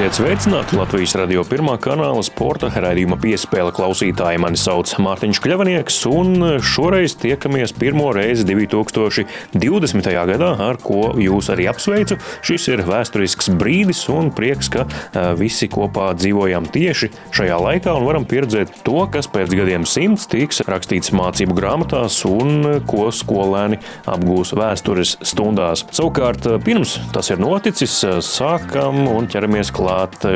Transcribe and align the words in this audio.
Esiet 0.00 0.16
sveicināti 0.16 0.78
Latvijas 0.78 1.12
radio 1.20 1.42
pirmā 1.44 1.74
kanāla 1.76 2.22
sporta 2.24 2.70
raidījuma 2.72 3.18
piespēle 3.20 3.68
klausītāji. 3.76 4.38
Mani 4.40 4.56
sauc 4.56 4.88
Mārtiņš 4.96 5.40
Kļavanieks, 5.44 5.98
un 6.08 6.46
šoreiz 6.64 7.18
tiekamies 7.20 7.74
pirmo 7.76 8.06
reizi 8.16 8.46
2020. 8.48 10.08
gadā, 10.30 10.48
ar 10.70 10.78
ko 10.80 11.10
jūs 11.20 11.50
arī 11.52 11.66
apsveicu. 11.68 12.16
Šis 12.40 12.70
ir 12.72 12.82
vēsturisks 12.88 13.50
brīdis 13.60 14.00
un 14.08 14.30
prieks, 14.32 14.70
ka 14.72 14.86
visi 15.36 15.68
kopā 15.68 16.14
dzīvojam 16.16 16.70
tieši 16.72 17.10
šajā 17.36 17.60
laikā 17.66 17.92
un 18.00 18.08
varam 18.08 18.24
pieredzēt 18.24 18.80
to, 18.88 19.04
kas 19.12 19.28
pēc 19.28 19.52
gadiem 19.52 19.84
simts 19.84 20.24
tiks 20.32 20.64
rakstīts 20.64 21.12
mācību 21.12 21.58
grāmatās 21.60 22.22
un 22.24 22.80
ko 22.88 23.10
skolēni 23.12 23.82
apgūs 24.08 24.56
vēstures 24.56 25.18
stundās. 25.28 25.84
Savukārt, 25.92 26.48
pirms 26.64 26.96
tas 27.12 27.28
ir 27.36 27.44
noticis, 27.44 28.00
sākam 28.24 29.04
un 29.12 29.28
ķeramies 29.28 29.68
klāt 29.76 29.89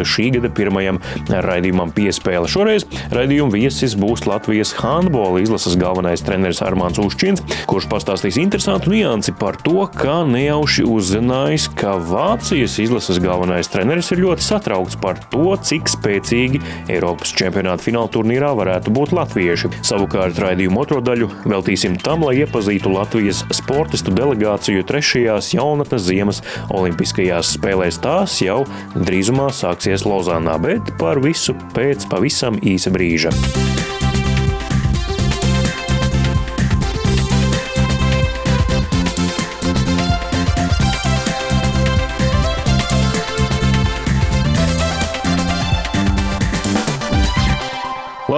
šī 0.04 0.30
gada 0.36 0.50
pirmajam 0.54 1.00
raidījumam 1.28 1.92
piespēle. 1.94 2.48
Šoreiz 2.50 2.86
raidījuma 3.14 3.54
viesis 3.54 3.96
būs 3.98 4.26
Latvijas 4.28 4.74
handbola 4.80 5.42
izlases 5.42 5.76
galvenais 5.80 6.22
treneris 6.24 6.62
Armāns 6.64 7.00
Uščins, 7.02 7.42
kurš 7.70 7.88
pastāstīs 7.90 8.38
interesantu 8.40 8.92
niansi 8.94 9.34
par 9.38 9.58
to, 9.64 9.86
kā 9.94 10.22
nejauši 10.28 10.86
uzzinājis, 10.88 11.68
ka 11.78 11.96
Vācijas 12.10 12.76
izlases 12.82 13.20
galvenais 13.22 13.70
treneris 13.70 14.10
ir 14.14 14.24
ļoti 14.24 14.44
satraukts 14.44 14.98
par 15.00 15.20
to, 15.32 15.54
cik 15.56 15.90
spēcīgi 15.92 16.62
Eiropas 16.92 17.34
čempionāta 17.36 17.84
fināla 17.86 18.10
turnīrā 18.14 18.52
varētu 18.56 18.92
būt 18.94 19.14
latvieši. 19.16 19.72
Savukārt 19.86 20.38
raidījuma 20.42 20.84
otro 20.84 21.00
daļu 21.04 21.30
veltīsim 21.48 21.98
tam, 22.02 22.26
lai 22.26 22.40
iepazītu 22.42 22.92
Latvijas 22.92 23.44
sportistu 23.54 24.14
delegāciju 24.14 24.84
trešajās 24.88 25.52
jaunatnes 25.56 26.06
ziemas 26.06 26.42
olimpiskajās 26.74 27.54
spēlēs. 27.58 28.00
Tās 28.04 28.38
jau 28.44 28.62
drīzumā 28.94 29.43
sāksies 29.52 30.06
Lozānā, 30.08 30.56
bet 30.62 30.94
par 31.00 31.20
visu 31.24 31.56
pēc 31.76 32.08
pavisam 32.12 32.60
īsa 32.62 32.94
brīža. 32.94 33.34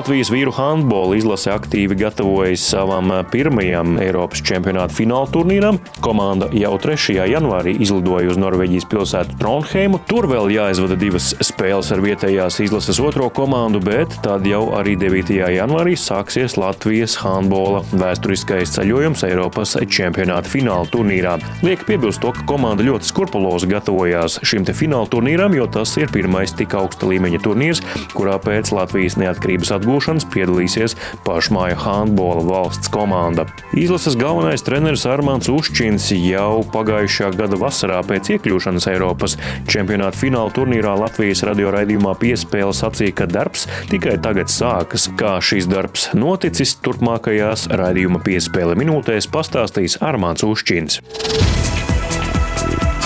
Latvijas 0.06 0.28
vīru 0.30 0.52
handbola 0.54 1.16
izlase 1.18 1.50
aktīvi 1.50 1.96
gatavojas 1.98 2.62
savam 2.70 3.08
pirmajam 3.26 3.96
Eiropas 3.98 4.38
čempionāta 4.46 4.94
fināla 4.94 5.26
turnīram. 5.34 5.80
Komanda 5.98 6.46
jau 6.54 6.76
3. 6.78 7.16
janvārī 7.26 7.72
izlidoja 7.82 8.30
uz 8.30 8.38
Norvēģijas 8.38 8.86
pilsētu 8.86 9.34
Trondheimu. 9.40 9.98
Tur 10.06 10.28
vēl 10.30 10.52
jāizvada 10.54 10.94
divas 11.00 11.32
spēles 11.42 11.90
ar 11.90 12.04
vietējās 12.04 12.60
izlases 12.62 13.00
otro 13.02 13.26
komandu, 13.34 13.80
bet 13.82 14.14
tad 14.22 14.46
jau 14.46 14.60
arī 14.78 14.94
9. 15.00 15.32
janvārī 15.56 15.96
sāksies 15.98 16.54
Latvijas 16.54 17.18
handbola 17.24 17.82
vēsturiskais 17.90 18.76
ceļojums 18.78 19.26
Eiropas 19.26 19.74
čempionāta 19.90 20.54
fināla 20.54 20.86
turnīrā. 20.94 21.34
Liek 21.66 21.82
piebilst 21.90 22.22
to, 22.22 22.30
ka 22.30 22.46
komanda 22.46 22.86
ļoti 22.86 23.10
skrupulozi 23.10 23.72
gatavojās 23.74 24.38
šim 24.46 24.70
fināla 24.70 25.10
turnīram, 25.10 25.58
jo 25.58 25.66
tas 25.66 25.98
ir 25.98 26.14
pirmais 26.14 26.54
tik 26.54 26.78
augsta 26.78 27.10
līmeņa 27.10 27.42
turnīrs, 27.42 27.82
kurā 28.14 28.38
pēc 28.46 28.70
Latvijas 28.78 29.18
neatkarības 29.18 29.74
atgūšanas 29.74 29.95
piedalīsies 30.32 30.96
pašmāju 31.26 31.78
handbola 31.82 32.44
valsts 32.46 32.90
komanda. 32.92 33.46
Izlases 33.76 34.16
galvenais 34.18 34.64
treneris 34.66 35.06
Armāns 35.08 35.50
Uščins 35.52 36.08
jau 36.16 36.64
pagājušā 36.74 37.32
gada 37.36 37.58
vasarā 37.60 38.02
pēc 38.06 38.32
iekļūšanas 38.36 38.88
Eiropas 38.92 39.36
čempionāta 39.70 40.20
fināla 40.20 40.52
turnīrā 40.56 40.96
Latvijas 41.00 41.44
radio 41.48 41.72
raidījumā 41.74 42.16
piespēle 42.20 42.74
sacīja, 42.76 43.16
ka 43.22 43.30
darbs 43.30 43.66
tikai 43.92 44.18
tagad 44.22 44.52
sākas. 44.52 45.08
Kā 45.16 45.36
šis 45.44 45.68
darbs 45.70 46.10
noticis 46.16 46.76
turpmākajās 46.84 47.68
raidījuma 47.76 48.22
piespēle 48.26 48.76
minūtēs 48.78 49.30
pastāstīs 49.32 50.00
Armāns 50.04 50.46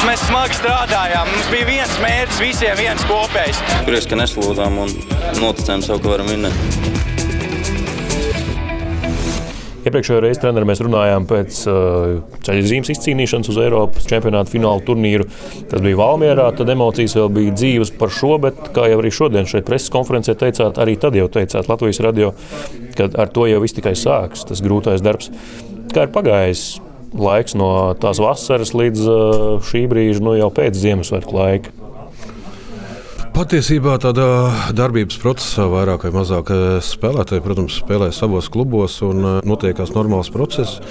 Uščins. 0.00 0.08
Mēs 0.08 0.22
smagi 0.28 0.56
strādājām. 0.56 1.28
Mums 1.28 1.48
bija 1.52 1.66
viens 1.68 1.96
mērķis, 2.00 2.40
visiem 2.40 2.76
viens 2.78 3.02
kopējs. 3.04 3.58
Prieks, 3.84 4.06
ka 4.08 4.16
neslūdzām 4.16 4.78
un 4.80 4.94
noticējām 5.40 5.82
sev, 5.84 6.00
ka 6.00 6.14
varam 6.14 6.30
vinnēt. 6.30 6.56
Iepriekšējā 9.80 10.20
reizē 10.20 10.42
trenerī 10.42 10.68
mēs 10.68 10.80
runājām 10.84 11.26
pēc 11.28 11.60
uh, 11.68 12.18
ceļa 12.44 12.64
zīmes 12.68 12.90
izcīnīšanas 12.92 13.48
uz 13.52 13.60
Eiropas 13.60 14.08
čempionāta 14.08 14.52
fināla 14.52 14.84
turnīru. 14.84 15.28
Tas 15.70 15.80
bija 15.84 16.00
Valmjerā, 16.00 16.50
tad 16.56 16.72
emocijas 16.72 17.16
vēl 17.16 17.32
bija 17.36 17.56
dzīves 17.56 17.94
par 18.00 18.12
šo, 18.12 18.36
bet 18.44 18.72
kā 18.76 18.90
jau 18.92 19.00
arī 19.00 19.12
šodien 19.12 19.48
šeit 19.48 19.68
preses 19.68 19.92
konferencē 19.92 20.36
teicāt, 20.36 20.80
arī 20.80 20.98
tad 21.00 21.16
jau 21.16 21.28
teicāt 21.32 21.68
Latvijas 21.72 22.02
radio, 22.04 22.34
ka 22.96 23.08
ar 23.20 23.32
to 23.32 23.48
jau 23.48 23.64
viss 23.64 23.76
tikai 23.76 23.96
sāks, 23.96 24.44
tas 24.48 24.64
grūtais 24.64 25.04
darbs. 25.04 25.32
Kā 25.92 26.04
ir 26.06 26.12
pagājis 26.12 26.68
laiks 27.16 27.56
no 27.58 27.70
tās 28.00 28.20
vasaras 28.22 28.74
līdz 28.76 29.06
šī 29.66 29.84
brīža, 29.90 30.24
nu 30.24 30.36
jau 30.38 30.50
pēc 30.54 30.78
Ziemassvētku 30.78 31.36
laika. 31.36 31.76
Patiesībā 33.30 33.94
tādā 34.02 34.26
darbības 34.76 35.16
procesā 35.22 35.64
vairāk 35.70 36.02
vai 36.04 36.10
mazāk 36.12 36.50
spēlētāji, 36.84 37.44
protams, 37.44 37.78
spēlē 37.80 38.10
savos 38.12 38.50
klubos 38.52 38.98
un 39.06 39.22
notiekās 39.46 39.94
normāls 39.94 40.32
process. 40.34 40.82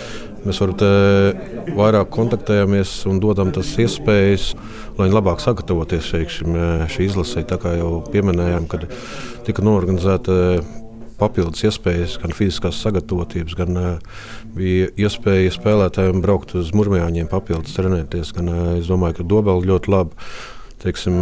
Mēs 0.48 0.62
varam 0.64 1.76
vairāk 1.76 2.10
kontaktējamies 2.16 2.94
un 3.12 3.20
dodam 3.20 3.52
tas 3.54 3.74
iespējas, 3.84 4.54
lai 4.98 5.10
labāk 5.12 5.44
sagatavoties 5.44 6.14
šim, 6.32 6.56
šī 6.90 7.10
izlasē. 7.10 7.44
Tā 7.44 7.60
kā 7.60 7.76
jau 7.76 8.00
pieminējām, 8.08 8.70
kad 8.72 8.88
tika 9.46 9.66
norganizēta 9.68 10.40
papildus 11.20 11.66
iespējas, 11.68 12.18
gan 12.22 12.36
fiziskās 12.36 12.80
sagatavotības, 12.84 13.58
gan 13.60 13.80
uh, 13.80 14.24
bija 14.56 14.90
iespēja 15.06 15.54
spēlētājiem 15.56 16.24
braukt 16.24 16.56
uz 16.60 16.72
mūrmējāņiem, 16.78 17.30
papildus 17.32 17.76
trenēties. 17.78 18.34
Gan, 18.38 18.54
uh, 18.54 18.72
es 18.80 18.90
domāju, 18.92 19.20
ka 19.20 19.30
Dobela 19.36 19.70
ļoti 19.74 19.94
labi. 19.94 20.32
Teiksim, 20.80 21.16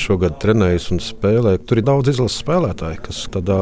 šogad 0.00 0.38
trenējas 0.40 0.86
un 0.94 1.00
spēlē. 1.04 1.58
Tur 1.68 1.82
ir 1.82 1.84
daudz 1.84 2.08
izlases 2.14 2.40
spēlētāju, 2.40 3.02
kas 3.04 3.18
tādā 3.34 3.58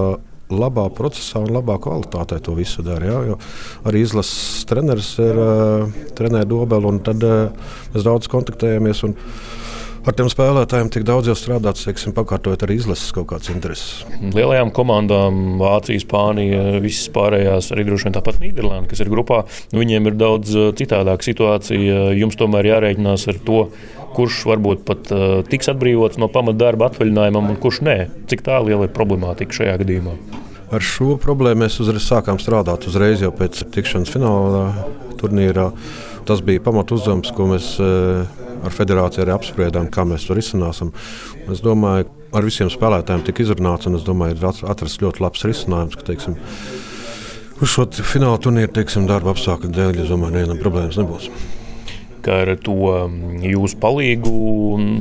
labā 0.51 0.87
procesā 0.95 1.41
un 1.45 1.53
labā 1.55 1.77
kvalitātē 1.83 2.41
to 2.45 2.55
visu 2.59 2.85
dara. 2.87 3.15
Ja? 3.31 3.39
Arī 3.89 4.05
izlases 4.05 4.67
treneris 4.69 5.13
ir 5.23 5.39
uh, 5.39 6.03
trenējis 6.19 6.51
Dobelu, 6.51 6.95
un 6.95 7.01
tad 7.07 7.25
uh, 7.27 7.73
mēs 7.95 8.07
daudz 8.07 8.31
kontaktējamies. 8.33 9.05
Un, 9.09 9.17
ar 10.07 10.17
tiem 10.17 10.31
spēlētājiem 10.33 10.91
tik 10.95 11.05
daudz 11.09 11.31
jau 11.31 11.37
strādāts, 11.39 11.85
teiksim, 11.87 12.15
pakārtojot 12.17 12.65
arī 12.67 12.79
izlases 12.81 13.13
kaut 13.17 13.29
kādas 13.33 13.53
intereses. 13.53 14.05
Lielajām 14.21 14.73
komandām, 14.77 15.61
Vācija, 15.61 16.01
Spānija, 16.03 16.81
visas 16.85 17.11
pārējās, 17.15 17.71
arī 17.75 17.87
droši 17.89 18.09
vien 18.09 18.17
tāpat 18.17 18.41
Nīderlanda, 18.43 18.89
kas 18.91 19.05
ir 19.05 19.13
grupā, 19.13 19.43
nu, 19.73 19.83
viņiem 19.83 20.11
ir 20.11 20.19
daudz 20.21 20.57
uh, 20.57 20.69
citādāka 20.77 21.27
situācija. 21.27 22.11
Jums 22.17 22.39
tomēr 22.41 22.71
jārēķinās 22.73 23.29
ar 23.31 23.41
to, 23.47 23.65
kurš 24.17 24.43
varbūt 24.51 24.85
pat 24.89 25.11
uh, 25.15 25.41
tiks 25.47 25.71
atbrīvots 25.73 26.21
no 26.21 26.31
pamatdarba 26.33 26.91
atvaļinājumam, 26.91 27.53
un 27.53 27.61
kurš 27.61 27.83
nē. 27.87 27.99
Cik 28.31 28.45
tā 28.47 28.59
liela 28.65 28.89
ir 28.89 28.95
problemātika 28.97 29.61
šajā 29.61 29.77
gadījumā? 29.85 30.17
Ar 30.71 30.85
šo 30.87 31.17
problēmu 31.19 31.65
mēs 31.65 31.81
uzreiz 31.83 32.05
sākām 32.07 32.39
strādāt 32.39 32.87
uzreiz 32.87 33.23
jau 33.25 33.33
pēc 33.35 33.65
tikšanās 33.75 34.13
fināla 34.13 34.69
turnīrā. 35.19 35.71
Tas 36.29 36.43
bija 36.47 36.63
pamat 36.63 36.93
uzdevums, 36.95 37.33
ko 37.35 37.49
mēs 37.51 37.73
uh, 37.83 38.50
ar 38.65 38.75
federāciju 38.75 39.25
arī 39.25 39.35
apspriedām, 39.37 39.91
kā 39.93 40.07
mēs 40.09 40.29
to 40.29 40.37
risināsim. 40.39 40.93
Es 41.51 41.63
domāju, 41.65 42.09
ar 42.37 42.47
visiem 42.47 42.71
spēlētājiem 42.73 43.27
tika 43.27 43.45
izrunāts, 43.45 43.91
un 43.91 43.99
es 43.99 44.07
domāju, 44.07 44.39
ir 44.39 44.51
atrasts 44.51 45.03
ļoti 45.03 45.25
labs 45.25 45.47
risinājums. 45.49 45.99
Ka, 45.99 46.07
teiksim, 46.13 46.39
Uz 47.61 47.69
šo 47.75 47.85
fināla 47.93 48.39
turnīru 48.41 48.73
teiksim, 48.73 49.05
darba 49.05 49.35
apstākļu 49.35 49.69
dēļ, 49.77 49.99
es 50.01 50.09
domāju, 50.09 50.33
nevienam 50.39 50.61
problēmas 50.63 50.97
nebūs 50.97 51.27
kā 52.25 52.43
ar 52.45 52.51
to 52.61 52.77
mm, 52.77 53.41
jūsu 53.49 53.79
palīgu 53.81 54.33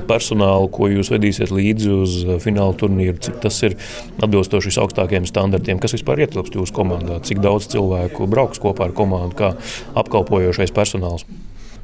personālu, 0.10 0.70
ko 0.72 0.90
jūs 0.92 1.12
vedīsiet 1.14 1.52
līdzi 1.52 1.92
uz 1.92 2.16
fināla 2.44 2.78
turnīru, 2.80 3.18
cik 3.20 3.42
tas 3.44 3.60
ir 3.68 3.76
atbilstoši 4.24 4.72
visaugstākajiem 4.72 5.28
standartiem, 5.30 5.82
kas 5.84 5.98
vispār 5.98 6.24
ietilpst 6.26 6.56
jūsu 6.56 6.76
komandā, 6.76 7.20
cik 7.28 7.44
daudz 7.44 7.70
cilvēku 7.74 8.30
brauks 8.32 8.62
kopā 8.64 8.90
ar 8.90 8.96
komandu, 8.96 9.36
kā 9.40 9.54
apkalpojošais 10.00 10.72
personāls. 10.76 11.28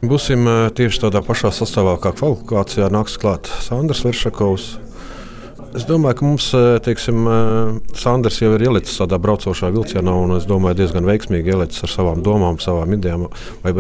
Būsim 0.03 0.50
tieši 0.75 1.06
tādā 1.06 1.21
pašā 1.25 1.53
sastāvā, 1.56 1.95
kā 2.01 2.12
kvalifikācijā 2.18 2.89
nāks 2.94 3.15
klāt 3.21 3.47
Sandrs 3.63 4.03
Veršakovs, 4.06 4.74
Es 5.75 5.83
domāju, 5.83 6.15
ka 6.15 6.24
mums, 6.24 6.45
teiksim, 6.86 7.25
Sanders 8.00 8.38
jau 8.39 8.53
ir 8.56 8.63
ielicis 8.63 8.95
tādā 8.95 9.18
braucošā 9.19 9.68
vilcienā, 9.75 10.13
un 10.24 10.38
es 10.38 10.45
domāju, 10.47 10.77
diezgan 10.80 11.07
veiksmīgi 11.09 11.51
ielicis 11.51 11.83
ar 11.83 11.92
savām 11.92 12.21
domām, 12.24 12.62
savām 12.63 12.95
idejām, 12.95 13.25
vai 13.65 13.74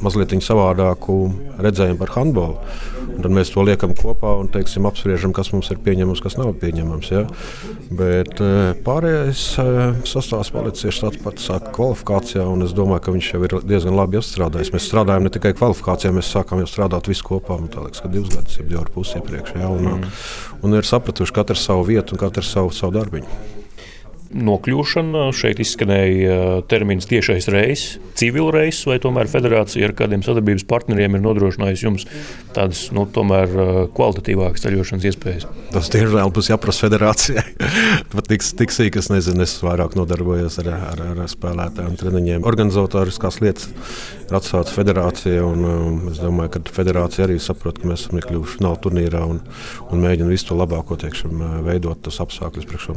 mazliet 0.00 0.32
savādāku 0.40 1.18
redzējumu 1.60 2.00
par 2.00 2.14
handbolu. 2.16 2.56
Tad 3.24 3.32
mēs 3.34 3.52
to 3.54 3.64
liekam 3.66 3.94
kopā 3.96 4.34
un 4.40 4.50
teiksim, 4.52 4.86
apspriežam, 4.88 5.32
kas 5.36 5.52
mums 5.54 5.70
ir 5.72 5.80
pieņemams, 5.84 6.22
kas 6.24 6.36
nav 6.40 6.52
pieņemams. 6.60 7.10
Ja? 7.14 7.24
Bet 7.94 8.40
pārējais 8.86 9.44
sastāvs 10.08 10.52
palicis 10.54 11.00
tāds 11.02 11.20
pats 11.24 11.48
kvalifikācijā, 11.74 12.44
un 12.50 12.66
es 12.66 12.74
domāju, 12.76 13.06
ka 13.06 13.16
viņš 13.16 13.32
jau 13.34 13.42
ir 13.46 13.56
diezgan 13.64 13.98
labi 13.98 14.20
apstrādājis. 14.20 14.72
Mēs 14.74 14.88
strādājam 14.90 15.26
ne 15.26 15.34
tikai 15.34 15.54
kvalifikācijā, 15.56 16.14
mēs 16.16 16.32
sākām 16.34 16.62
jau 16.64 16.70
strādāt 16.70 17.10
visu 17.10 17.26
kopā. 17.28 17.58
Man 17.60 17.72
liekas, 17.72 18.04
ka 18.04 18.12
divus 18.12 18.32
gadus, 18.34 18.58
jau 18.60 18.68
divi 18.68 18.80
ar 18.80 18.92
pusi 18.94 19.20
iepriekš. 19.20 19.56
Ja? 19.60 19.72
Un, 19.72 19.90
mm. 19.96 20.14
un 20.64 20.80
ir 20.80 20.88
sapratuši, 20.88 21.36
katrs 21.36 21.66
savu 21.68 21.86
vietu 21.90 22.16
un 22.16 22.24
katrs 22.26 22.54
savu, 22.56 22.72
savu 22.74 22.96
darbiņu 22.98 23.62
nokļūšana. 24.34 25.28
Šeit 25.36 25.60
izskanēja 25.62 26.34
uh, 26.34 26.54
termins 26.70 27.06
tiešais 27.10 27.48
reizes, 27.52 27.98
civil 28.18 28.50
reizes, 28.54 28.84
vai 28.88 28.98
tomēr 29.02 29.30
federācija 29.30 29.88
ar 29.88 29.94
kādiem 29.96 30.24
sadarbības 30.26 30.66
partneriem 30.70 31.16
ir 31.16 31.24
nodrošinājusi 31.24 31.86
jums 31.86 32.06
tādas 32.56 32.86
nu, 32.94 33.06
uh, 33.06 33.84
kvalitatīvākas 33.94 34.66
ceļošanas 34.66 35.08
iespējas. 35.10 35.46
Tas 35.74 35.90
tiešām 35.94 36.34
būs 36.34 36.50
jāprasa 36.52 36.86
federācijai. 36.86 37.46
Tik, 38.24 38.44
tik 38.56 38.72
sīk, 38.72 38.96
es 38.96 39.10
nezinu, 39.12 39.44
es 39.44 39.52
vairāk 39.62 39.94
nodarbojos 39.98 40.56
ar, 40.62 40.70
ar, 40.72 41.02
ar 41.12 41.28
spēlētājiem, 41.30 41.96
treniņiem. 42.00 42.46
Organizatoriskās 42.48 43.40
lietas 43.44 43.68
ir 44.24 44.38
atstātas 44.38 44.74
federācija. 44.74 45.44
Un, 45.44 45.66
um, 45.68 45.98
es 46.12 46.22
domāju, 46.22 46.54
ka 46.56 46.76
federācija 46.80 47.28
arī 47.28 47.38
saprot, 47.42 47.80
ka 47.80 47.90
mēs 47.90 48.06
esam 48.06 48.22
iekļuvuši 48.22 48.58
fināla 48.58 48.80
turnīrā 48.86 49.24
un, 49.28 49.42
un 49.90 50.06
mēģina 50.06 50.30
visu 50.32 50.50
to 50.50 50.58
labāko 50.58 50.98
teikšam, 51.00 51.42
veidot 51.68 52.00
tos 52.06 52.22
apstākļus 52.24 52.70
priekšā. 52.70 52.96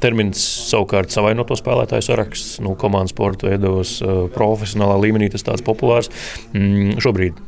Termins 0.00 0.40
savukārt 0.70 1.12
savainoto 1.12 1.56
spēlētāju 1.58 2.06
saraksts, 2.06 2.58
nu, 2.64 2.74
komandas 2.80 3.12
sporta 3.14 3.50
veidos, 3.50 3.98
uh, 4.04 4.26
profesionālā 4.32 4.96
līmenī 5.02 5.30
tas 5.32 5.44
tāds 5.46 5.64
populārs. 5.66 6.08
Mm, 6.54 6.96
šobrīd 7.04 7.38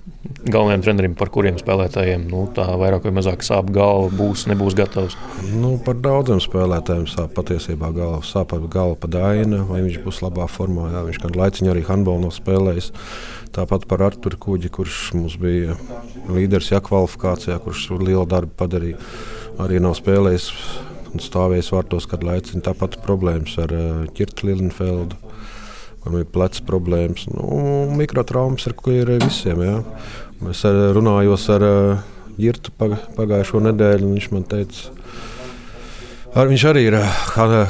galvenajiem 0.43 0.83
treneriem, 0.85 1.15
par 1.19 1.31
kuriem 1.35 1.57
spēlētājiem 1.59 2.25
nu, 2.31 2.45
tā 2.55 2.67
vairāk 2.79 3.07
vai 3.07 3.15
mazāk 3.17 3.45
sāp 3.47 3.71
galva, 3.75 4.11
būs, 4.15 4.45
nebūs 4.51 4.77
gatavs? 4.79 5.17
Nu, 5.55 5.75
par 5.83 5.99
daudziem 6.03 6.43
spēlētājiem 6.43 7.09
sāp 7.11 7.35
patiesībā 7.37 7.93
galva. 7.97 8.23
Sāp 8.27 8.55
galva 8.73 8.97
pa 8.99 9.11
daina, 9.11 9.63
vai 9.69 9.83
viņš 9.87 10.01
būs 10.05 10.23
labā 10.25 10.47
formā. 10.51 10.91
Jā, 10.95 11.05
viņš 11.09 11.21
kādu 11.25 11.43
laiciņu 11.43 11.75
arī 11.75 11.85
handbolu 11.89 12.27
nav 12.27 12.37
spēlējis. 12.37 12.93
Tāpat 13.53 13.89
par 13.91 14.07
Arthuru 14.07 14.39
Kuģi, 14.41 14.71
kurš 14.73 15.03
mums 15.19 15.37
bija 15.41 15.77
līderis 16.33 16.73
jā, 16.73 16.81
kvalifikācijā, 16.85 17.59
kurš 17.63 17.91
lielu 18.01 18.25
darbu 18.29 18.57
padarīja, 18.57 19.01
arī 19.63 19.83
nav 19.83 19.99
spēlējis 19.99 20.49
un 21.13 21.23
stāvējis 21.23 21.73
vārtos 21.75 22.09
kādu 22.11 22.29
laiciņu. 22.31 22.63
Tāpat 22.67 22.99
problēmas 23.05 23.57
ar 23.63 23.75
Kirtu 24.17 24.47
eh, 24.47 24.53
Lilenfeldu. 24.53 25.19
Kam 26.03 26.17
ir 26.19 26.27
plecs 26.27 26.59
problēmas, 26.67 27.29
nu, 27.31 27.87
mikrotraumas, 27.95 28.65
ar 28.67 28.75
ko 28.75 28.91
ir 28.91 29.13
visiem. 29.23 29.61
Jā. 29.63 29.77
Es 30.51 30.65
runājos 30.67 31.47
ar 31.55 31.67
Girtu 32.35 32.73
pagājušo 32.81 33.61
nedēļu, 33.69 34.09
un 34.09 34.19
viņš 34.19 34.33
man 34.35 34.49
teica, 34.51 34.91
Ar 36.33 36.49
viņš 36.49 36.63
arī 36.65 36.87
ir 36.89 36.95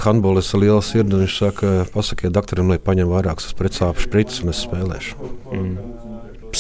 handbolists, 0.05 0.55
liela 0.55 0.79
sirds. 0.87 1.17
Viņš 1.19 1.38
saka, 1.41 1.73
pasakiet 1.91 2.31
doktoram, 2.37 2.71
lai 2.71 2.79
paņem 2.79 3.11
vairākas 3.11 3.50
pretsāpju 3.59 4.06
sprites 4.06 4.38
un 4.45 4.55
es 4.55 4.62
spēlēšu. 4.62 5.33
Mm 5.50 6.12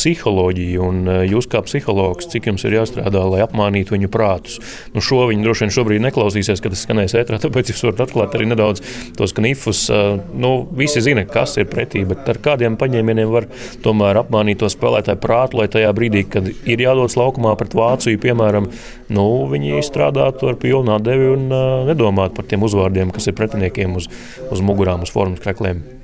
psiholoģiju, 0.02 0.82
un 0.82 1.06
eh, 1.06 1.20
jūs 1.30 1.46
kā 1.50 1.62
psihologs, 1.62 2.26
cik 2.32 2.48
jums 2.50 2.64
ir 2.66 2.76
jāstrādā, 2.80 3.22
lai 3.30 3.42
apmānītu 3.44 3.94
viņu 3.94 4.10
prātus. 4.12 4.58
Nu, 4.94 5.02
šo 5.04 5.28
viņi 5.30 5.46
droši 5.46 5.66
vien 5.66 5.74
šobrīd 5.76 6.02
neklausīsies, 6.08 6.62
kad 6.62 6.74
tas 6.74 6.82
skanēs 6.86 7.14
ētrā, 7.20 7.38
tāpēc 7.44 7.70
jūs 7.70 7.84
varat 7.86 8.02
atklāt 8.06 8.34
arī 8.36 8.48
nedaudz 8.50 8.82
tos 9.18 9.34
knifus. 9.36 9.84
Eh, 9.92 10.18
nu, 10.34 10.52
visi 10.78 11.04
zina, 11.04 11.24
kas 11.28 11.54
ir 11.62 11.70
pretī, 11.70 12.02
bet 12.08 12.26
ar 12.32 12.42
kādiem 12.42 12.78
paņēmieniem 12.80 13.30
var 13.30 13.46
tomēr 13.84 14.24
apmānīt 14.24 14.62
to 14.62 14.70
spēlētāju 14.72 15.22
prātu, 15.22 15.62
lai 15.62 15.70
tajā 15.70 15.94
brīdī, 15.96 16.26
kad 16.34 16.50
ir 16.50 16.86
jādodas 16.86 17.18
laukumā 17.20 17.54
pret 17.60 17.76
Vāciju, 17.78 18.20
piemēram, 18.22 18.68
nu, 19.14 19.26
viņi 19.52 19.82
strādātu 19.86 20.50
ar 20.50 20.60
pilnu 20.60 20.96
atdevi 20.96 21.32
un 21.32 21.48
uh, 21.48 21.64
nedomātu 21.88 22.38
par 22.38 22.50
tiem 22.50 22.66
uzvārdiem, 22.66 23.14
kas 23.14 23.30
ir 23.30 23.38
pretiniekiem 23.38 23.98
uz, 23.98 24.10
uz 24.52 24.64
mugurām, 24.64 25.06
uz 25.06 25.14
formas 25.14 25.42
krekliem. 25.42 26.01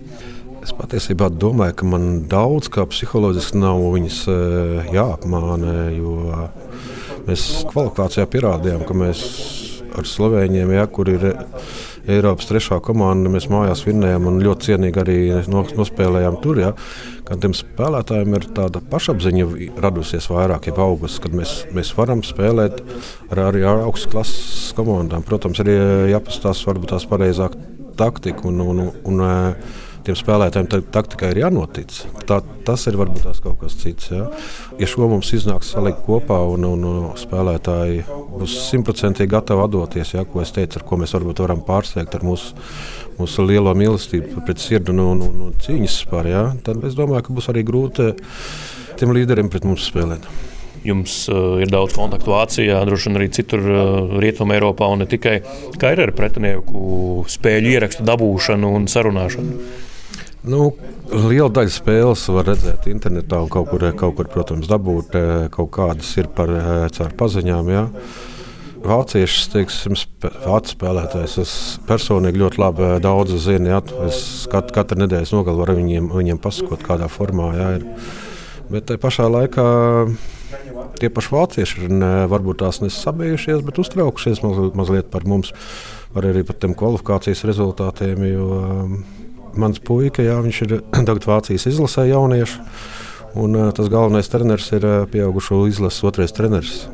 Es 0.69 0.75
patiesībā 0.77 1.31
domāju, 1.33 1.73
ka 1.81 1.87
man 1.89 2.03
daudz 2.29 2.67
kā 2.69 2.83
psiholoģiski 2.85 3.57
nav 3.57 3.79
viņas 3.95 4.17
eh, 4.29 4.91
jāapmāna, 4.93 5.71
jo 5.97 6.17
mēs 7.25 7.45
kvalifikācijā 7.71 8.27
pierādījām, 8.29 8.83
ka 8.85 8.97
mēs 9.01 9.23
ar 9.97 10.11
Slovēņiem, 10.11 10.75
ja, 10.77 10.85
kur 10.93 11.09
ir 11.09 11.25
Eiropas 12.05 12.51
trešā 12.51 12.83
komanda, 12.85 13.33
mēs 13.33 13.49
mājās 13.49 13.87
vinnējām 13.89 14.29
un 14.29 14.43
ļoti 14.45 14.69
cienīgi 14.69 15.03
arī 15.07 15.17
nospēlējām 15.49 16.37
tur. 16.45 16.61
Ja. 16.61 16.75
Kad 17.25 17.41
tiem 17.47 17.57
spēlētājiem 17.57 18.37
ir 18.37 18.51
tāda 18.61 18.85
pašapziņa 18.93 19.49
radusies 19.81 20.29
vairāk, 20.29 20.69
jau 20.69 20.77
augusts, 20.91 21.25
kad 21.25 21.33
mēs, 21.33 21.63
mēs 21.73 21.97
varam 21.97 22.21
spēlēt 22.21 22.85
ar, 23.33 23.45
arī 23.49 23.65
ar 23.65 23.87
augstas 23.89 24.13
klases 24.13 24.71
komandām. 24.77 25.25
Protams, 25.25 25.65
arī 25.65 25.81
jāpastāsta 26.13 26.75
varbūt 26.75 26.93
tās 26.93 27.09
pareizāk 27.09 27.57
taktika 27.97 28.51
un, 28.53 28.67
un, 28.69 28.89
un, 28.93 28.97
un 29.17 29.29
tiem 30.09 30.17
spēlētājiem 30.17 30.89
taktikai 30.93 31.33
ir 31.35 31.43
jānotic. 31.43 31.93
Tā, 32.29 32.41
tas 32.67 32.87
ir 32.89 32.97
varbūt 32.97 33.27
tās 33.27 33.43
kaut 33.45 33.59
kas 33.61 33.77
cits. 33.81 34.09
Ja, 34.13 34.25
ja 34.81 34.89
šo 34.89 35.09
mums 35.11 35.31
iznāks 35.37 35.73
salikt 35.75 36.01
kopā 36.07 36.39
un, 36.49 36.65
un, 36.65 36.87
un 36.89 37.07
spēlētāji 37.19 38.05
būs 38.09 38.57
simtprocentīgi 38.71 39.33
gatavi 39.35 39.65
atdoties, 39.67 40.15
ja, 40.17 40.25
ko 40.29 40.43
es 40.45 40.55
teicu, 40.57 40.81
ar 40.81 40.87
ko 40.89 41.01
mēs 41.03 41.13
varbūt 41.17 41.45
varam 41.45 41.63
pārsteigt 41.67 42.17
ar 42.17 42.25
mūsu, 42.27 42.57
mūsu 43.21 43.45
lielo 43.45 43.75
mīlestību 43.77 44.45
pret 44.47 44.63
sirdi 44.63 44.95
un, 44.95 45.03
un, 45.05 45.25
un, 45.29 45.41
un 45.49 45.57
cīņas 45.65 46.03
spār, 46.05 46.31
ja, 46.33 46.45
tad 46.65 46.85
es 46.89 46.97
domāju, 46.99 47.29
ka 47.29 47.37
būs 47.37 47.51
arī 47.53 47.65
grūti 47.69 48.13
tiem 48.99 49.13
līderiem 49.17 49.51
pret 49.53 49.67
mums 49.69 49.89
spēlēt. 49.91 50.25
Jums 50.87 51.25
uh, 51.29 51.59
ir 51.59 51.69
daudz 51.73 51.97
kontaktu 51.99 52.31
Vācijā, 52.31 52.79
droši 52.87 53.11
vien 53.11 53.19
arī 53.19 53.29
citur, 53.35 53.65
uh, 53.67 54.15
Rietumē, 54.23 54.57
Eiropā, 54.57 54.87
un 54.89 55.03
ne 55.03 55.09
tikai. 55.11 55.41
Kā 55.81 55.91
ir 55.93 56.05
ar 56.05 56.15
pretinieku 56.17 57.27
spēļu 57.29 57.75
ierakstu 57.75 58.07
dabūšanu 58.07 58.71
un 58.79 58.87
sarunāšanu? 58.89 59.88
Nu, 60.47 60.69
liela 61.11 61.51
daļa 61.51 61.73
spēles 61.75 62.23
var 62.31 62.47
redzēt 62.53 62.87
internetā, 62.91 63.41
un 63.43 63.51
kaut 63.51 63.73
kur, 63.73 63.83
kaut 63.99 64.15
kur 64.21 64.29
protams, 64.31 64.69
dabūt 64.71 65.17
eh, 65.19 65.31
kaut 65.51 65.73
kādas 65.75 66.13
ir 66.21 66.31
par 66.31 66.53
eh, 66.55 66.87
caur 66.95 67.15
paziņām. 67.19 67.71
Ja. 67.75 67.89
Vācieši, 68.79 69.49
teiksim, 69.57 69.99
vācu 70.23 70.77
spēlētājs. 70.77 71.37
Es 71.43 71.53
personīgi 71.89 72.39
ļoti 72.45 72.63
labi 72.63 72.87
eh, 72.87 72.97
daudz 73.03 73.35
zinu. 73.49 73.73
Ja. 73.75 73.83
Es 74.07 74.47
kat, 74.53 74.71
katru 74.75 75.03
nedēļas 75.03 75.35
nogali 75.35 75.63
varu 75.65 75.79
viņiem, 75.81 76.11
viņiem 76.15 76.43
pasakot, 76.45 76.87
kādā 76.87 77.11
formā 77.11 77.51
ja, 77.59 77.71
ir. 77.81 77.89
Bet 78.71 78.87
tajā 78.87 79.03
pašā 79.03 79.27
laikā 79.33 79.69
tie 81.03 81.11
paši 81.15 81.35
vācieši 81.35 81.87
ir 81.87 82.01
varbūt 82.31 82.63
tās 82.63 82.79
nesabijušies, 82.85 83.63
bet 83.67 83.79
uztraukušies 83.83 84.43
mazliet, 84.45 84.79
mazliet 84.79 85.11
par 85.11 85.27
mums, 85.29 85.51
arī 86.19 86.45
par 86.47 86.59
tiem 86.63 86.79
kvalifikācijas 86.79 87.47
rezultātiem. 87.49 88.23
Jo, 88.29 88.49
mans 89.61 89.81
puika, 89.85 90.25
jā, 90.25 90.39
viņš 90.45 90.61
ir 90.67 90.77
tagad 91.09 91.27
Vācijas 91.29 91.69
izlasē 91.71 92.09
jauniešu. 92.11 92.63
Un, 93.39 93.55
uh, 93.55 93.73
tas 93.77 93.91
galvenais 93.93 94.31
treneris 94.31 94.71
ir 94.73 94.87
uh, 94.89 95.03
pieaugušo 95.11 95.61
izlases 95.69 96.07
otrais 96.07 96.33
treneris. 96.35 96.87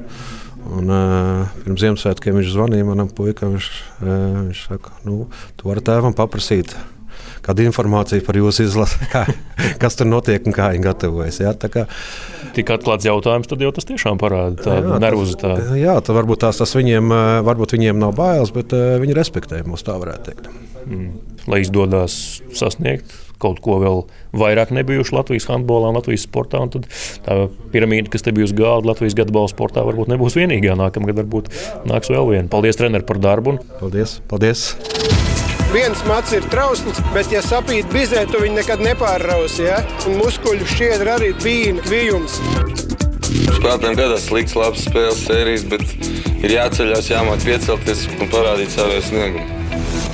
Un, 0.65 0.89
uh, 0.89 1.53
pirms 1.63 1.85
Ziemassvētkiem 1.85 2.41
viņš 2.41 2.51
zvanīja 2.57 2.89
manam 2.89 3.13
puikam. 3.13 3.55
Viņš, 3.55 3.69
uh, 4.01 4.11
viņš 4.49 4.65
saka, 4.73 4.97
nu, 5.07 5.29
tu 5.61 5.71
vari 5.71 5.85
tēvam 5.85 6.17
paprasīt. 6.17 6.75
Kāda 7.45 7.65
informācija 7.69 8.25
par 8.25 8.39
jūsu 8.41 8.65
izlasi, 8.67 9.07
kā, 9.15 9.27
kas 9.81 10.01
tur 10.01 10.09
notiek 10.11 10.45
un 10.49 10.57
kā 10.57 10.73
viņi 10.75 10.89
gatavojas. 10.89 11.41
Jā, 11.45 11.55
kā, 11.69 11.87
Tik 12.55 12.71
atklāts 12.71 13.07
jautājums, 13.09 13.49
tad 13.51 13.63
jau 13.63 13.73
tas 13.75 13.89
tiešām 13.89 14.21
parāda 14.21 14.63
tādu 14.63 14.99
nervozitāti. 15.03 15.81
Jā, 15.81 15.99
tas 16.05 16.17
varbūt 16.17 16.45
tās, 16.47 16.61
tas 16.63 16.77
viņiem, 16.79 17.11
varbūt 17.47 17.75
viņiem 17.77 17.99
nav 18.01 18.15
bailes, 18.19 18.55
bet 18.55 18.73
viņi 18.73 19.19
respektē 19.19 19.65
mūs, 19.67 19.83
tā 19.87 19.99
varētu 19.99 20.31
teikt. 20.31 20.74
Mm 20.87 21.35
lai 21.51 21.61
izdodas 21.65 22.41
sasniegt 22.57 23.13
kaut 23.43 23.59
ko 23.61 23.77
vēl 23.83 23.99
vairāk 24.39 24.71
nebijuši 24.73 25.13
Latvijas 25.13 25.49
handbolā 25.51 25.91
un 25.91 25.99
Latvijas 25.99 26.25
sportā. 26.25 26.63
Un 26.65 26.71
tad 26.73 26.87
tā 27.27 27.35
piramīda, 27.75 28.09
kas 28.13 28.25
te 28.25 28.33
bija 28.33 28.47
uz 28.49 28.55
galda 28.57 28.93
Latvijas 28.93 29.17
gada 29.19 29.35
balvu 29.35 29.51
sportā, 29.53 29.83
varbūt 29.85 30.09
nebūs 30.13 30.39
vienīgā. 30.39 30.77
Nākamgad 30.81 31.19
varbūt 31.21 31.51
nāks 31.91 32.13
vēl 32.15 32.31
viena. 32.31 32.49
Paldies, 32.53 32.79
treneri, 32.81 33.05
par 33.05 33.21
darbu. 33.21 33.59
Paldies! 33.83 34.17
paldies. 34.31 34.71
Viens 35.75 36.01
mats 36.07 36.33
ir 36.33 36.47
trausls, 36.49 37.01
bet, 37.13 37.33
ja 37.35 37.43
sapīt 37.45 37.91
bizē, 37.93 38.23
tu 38.31 38.41
viņu 38.41 38.61
nekad 38.61 38.81
nepārrausi. 38.85 39.67
Ja? 39.67 39.83
Un 40.07 40.17
muskuļu 40.23 40.69
šķiedra 40.71 41.19
arī 41.19 41.33
bija 41.43 41.75
kvijums. 41.83 42.39
Spēlētājiem 43.59 43.99
gadās 43.99 44.29
slikts, 44.31 44.57
labs 44.57 44.87
spēles 44.87 45.27
sērijas, 45.27 45.67
bet 45.75 45.85
ir 46.39 46.55
jāceļās, 46.55 47.11
jāmāk 47.11 47.45
piecelties 47.45 48.07
un 48.15 48.33
parādīt 48.33 48.73
savu 48.79 49.03
sniegumu. 49.11 49.54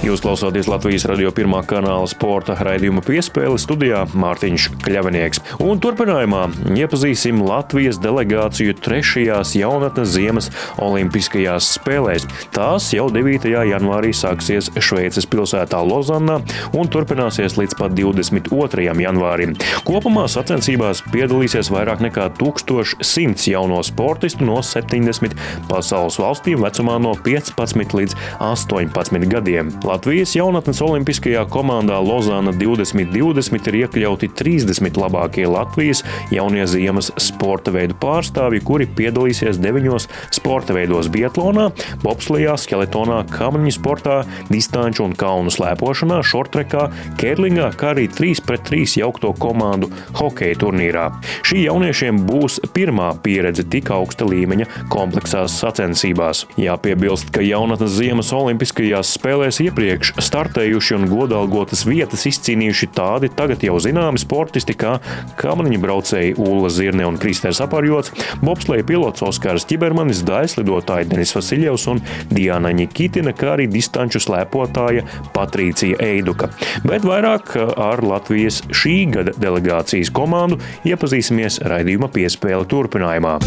Jūs 0.01 0.23
klausāties 0.25 0.65
Latvijas 0.65 1.05
radio 1.11 1.29
pirmā 1.37 1.59
kanāla 1.69 2.07
sporta 2.09 2.55
raidījuma 2.65 3.03
piespēle 3.05 3.59
studijā 3.61 4.07
Mārtiņš 4.17 4.69
Kļavinieks. 4.81 5.43
Un 5.61 5.77
turpinājumā 5.85 6.47
iepazīsim 6.73 7.43
Latvijas 7.45 7.99
delegāciju 8.01 8.79
trešajās 8.81 9.53
jaunatnes 9.59 10.15
ziemas 10.15 10.49
olimpiskajās 10.81 11.69
spēlēs. 11.77 12.25
Tās 12.57 12.87
jau 12.97 13.11
9. 13.13 13.45
janvārī 13.69 14.15
sāksies 14.17 14.71
Šveices 14.81 15.29
pilsētā 15.29 15.83
Lozannā 15.85 16.39
un 16.73 16.89
turpināsies 16.89 17.59
līdz 17.61 17.77
pat 17.83 17.93
22. 18.01 18.89
janvārim. 19.05 19.53
Kopumā 19.85 20.25
sacensībās 20.33 21.05
piedalīsies 21.13 21.69
vairāk 21.77 22.01
nekā 22.07 22.31
1100 22.41 23.53
jauno 23.53 23.85
sportistu 23.85 24.49
no 24.49 24.63
70 24.65 25.37
pasaules 25.69 26.17
valstīm 26.25 26.65
vecumā 26.65 26.97
no 27.05 27.13
15 27.29 28.01
līdz 28.01 28.19
18 28.49 29.29
gadiem. 29.37 29.77
Latvijas 29.91 30.37
jaunatnes 30.37 30.79
olimpiskajā 30.87 31.41
komandā 31.51 31.97
Lozāna 31.99 32.53
2020 32.55 33.71
ir 33.73 33.77
iekļauti 33.81 34.29
30 34.39 34.99
labākie 35.01 35.49
Latvijas 35.51 36.05
jaunie 36.31 36.63
ziemas 36.71 37.09
sporta 37.19 37.73
veidu 37.75 37.97
pārstāvji, 37.99 38.63
kuri 38.63 38.87
piedalīsies 38.87 39.59
deviņos 39.59 40.07
sporta 40.37 40.77
veidos- 40.77 41.09
Bietlonā, 41.15 41.73
bobslijā, 42.05 42.55
skeletonā, 42.55 43.25
kamņu 43.35 43.73
sportā, 43.75 44.21
distanču 44.47 45.09
un 45.09 45.17
kalnu 45.19 45.51
slēpošanā, 45.51 46.21
šortrekā, 46.23 46.87
kērlingā, 47.19 47.73
kā 47.75 47.91
arī 47.91 48.07
3 48.07 48.45
pret 48.47 48.63
3 48.71 48.95
jaukto 49.03 49.35
komandu 49.35 49.91
hokeja 50.15 50.55
turnīrā. 50.55 51.09
Šī 51.43 51.67
jauniešiem 51.67 52.23
būs 52.31 52.61
pirmā 52.71 53.11
pieredze 53.25 53.67
tik 53.67 53.91
augsta 53.91 54.23
līmeņa 54.25 54.87
kompleksās 54.89 55.59
sacensībās. 55.59 56.47
Jāpiebilst, 56.57 57.35
ka 57.35 57.43
jaunatnes 57.43 57.99
ziemas 57.99 58.31
olimpiskajās 58.31 59.19
spēlēs 59.19 59.59
iepriekš 59.59 59.80
iepriekš 59.81 60.13
startējuši 60.21 60.97
un 60.99 61.07
godalgotas 61.09 61.87
vietas 61.89 62.27
izcīnījuši 62.29 62.89
tādi 62.93 63.31
tagad 63.33 63.63
jau 63.65 63.79
zināmi 63.81 64.21
sportisti 64.21 64.75
kā 64.77 64.99
kamaniņu 65.41 65.81
braucēji 65.81 66.35
Ulla 66.37 66.69
Zirne 66.73 67.07
un 67.09 67.17
Kristers 67.21 67.63
Aparjots, 67.65 68.13
bobsleja 68.45 68.85
pilots 68.85 69.25
Oskars 69.25 69.65
Čibermanis, 69.71 70.21
daislidotāji 70.29 71.09
Denis 71.09 71.33
Vasiljevs 71.37 71.87
un 71.95 72.03
Diana 72.29 72.75
Ņikitina, 72.77 73.33
kā 73.33 73.55
arī 73.55 73.71
distanču 73.73 74.21
slēpotāja 74.21 75.07
Patricija 75.33 75.97
Eiduka. 76.05 76.51
Bet 76.85 77.09
vairāk 77.09 77.57
ar 77.57 78.05
Latvijas 78.05 78.61
šī 78.69 78.99
gada 79.17 79.37
delegācijas 79.41 80.13
komandu 80.13 80.61
iepazīsimies 80.85 81.63
raidījuma 81.65 82.13
piespēle 82.13 82.69
turpinājumā. 82.69 83.39